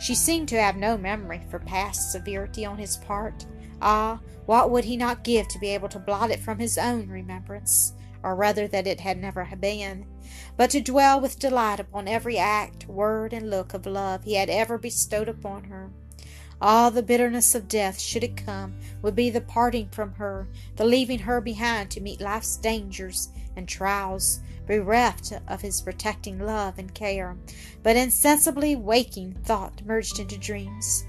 She 0.00 0.14
seemed 0.14 0.48
to 0.48 0.60
have 0.60 0.76
no 0.76 0.96
memory 0.96 1.42
for 1.50 1.58
past 1.58 2.12
severity 2.12 2.64
on 2.64 2.78
his 2.78 2.96
part. 2.96 3.46
Ah, 3.80 4.20
what 4.46 4.70
would 4.70 4.84
he 4.84 4.96
not 4.96 5.24
give 5.24 5.48
to 5.48 5.58
be 5.58 5.68
able 5.68 5.88
to 5.90 5.98
blot 5.98 6.30
it 6.30 6.40
from 6.40 6.58
his 6.58 6.78
own 6.78 7.08
remembrance? 7.08 7.92
or 8.22 8.34
rather 8.34 8.66
that 8.68 8.86
it 8.86 9.00
had 9.00 9.20
never 9.20 9.48
been, 9.60 10.06
but 10.56 10.70
to 10.70 10.80
dwell 10.80 11.20
with 11.20 11.38
delight 11.38 11.80
upon 11.80 12.08
every 12.08 12.38
act, 12.38 12.86
word, 12.88 13.32
and 13.32 13.50
look 13.50 13.74
of 13.74 13.86
love 13.86 14.24
he 14.24 14.34
had 14.34 14.50
ever 14.50 14.78
bestowed 14.78 15.28
upon 15.28 15.64
her. 15.64 15.90
All 16.60 16.90
the 16.90 17.04
bitterness 17.04 17.54
of 17.54 17.68
death, 17.68 18.00
should 18.00 18.24
it 18.24 18.44
come, 18.44 18.74
would 19.00 19.14
be 19.14 19.30
the 19.30 19.40
parting 19.40 19.88
from 19.90 20.14
her, 20.14 20.48
the 20.74 20.84
leaving 20.84 21.20
her 21.20 21.40
behind 21.40 21.90
to 21.92 22.00
meet 22.00 22.20
life's 22.20 22.56
dangers 22.56 23.28
and 23.54 23.68
trials, 23.68 24.40
bereft 24.68 25.32
of 25.48 25.62
his 25.62 25.80
protecting 25.80 26.38
love 26.38 26.78
and 26.78 26.94
care. 26.94 27.36
But 27.82 27.96
insensibly 27.96 28.76
waking, 28.76 29.34
thought 29.42 29.84
merged 29.84 30.20
into 30.20 30.38
dreams. 30.38 31.04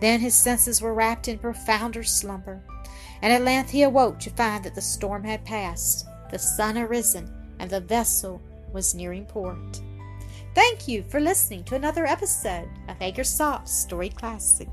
Then 0.00 0.18
his 0.18 0.34
senses 0.34 0.82
were 0.82 0.94
wrapped 0.94 1.28
in 1.28 1.38
profounder 1.38 2.02
slumber 2.02 2.62
and 3.22 3.32
at 3.32 3.42
length 3.42 3.70
he 3.70 3.82
awoke 3.82 4.18
to 4.20 4.30
find 4.30 4.64
that 4.64 4.74
the 4.74 4.80
storm 4.80 5.24
had 5.24 5.44
passed, 5.44 6.06
the 6.30 6.38
sun 6.38 6.78
arisen, 6.78 7.30
and 7.58 7.70
the 7.70 7.80
vessel 7.80 8.40
was 8.72 8.94
nearing 8.94 9.26
port. 9.26 9.80
Thank 10.54 10.88
you 10.88 11.04
for 11.08 11.20
listening 11.20 11.64
to 11.64 11.74
another 11.74 12.06
episode 12.06 12.68
of 12.88 12.98
Hager 12.98 13.24
Story 13.24 14.08
Classic. 14.08 14.68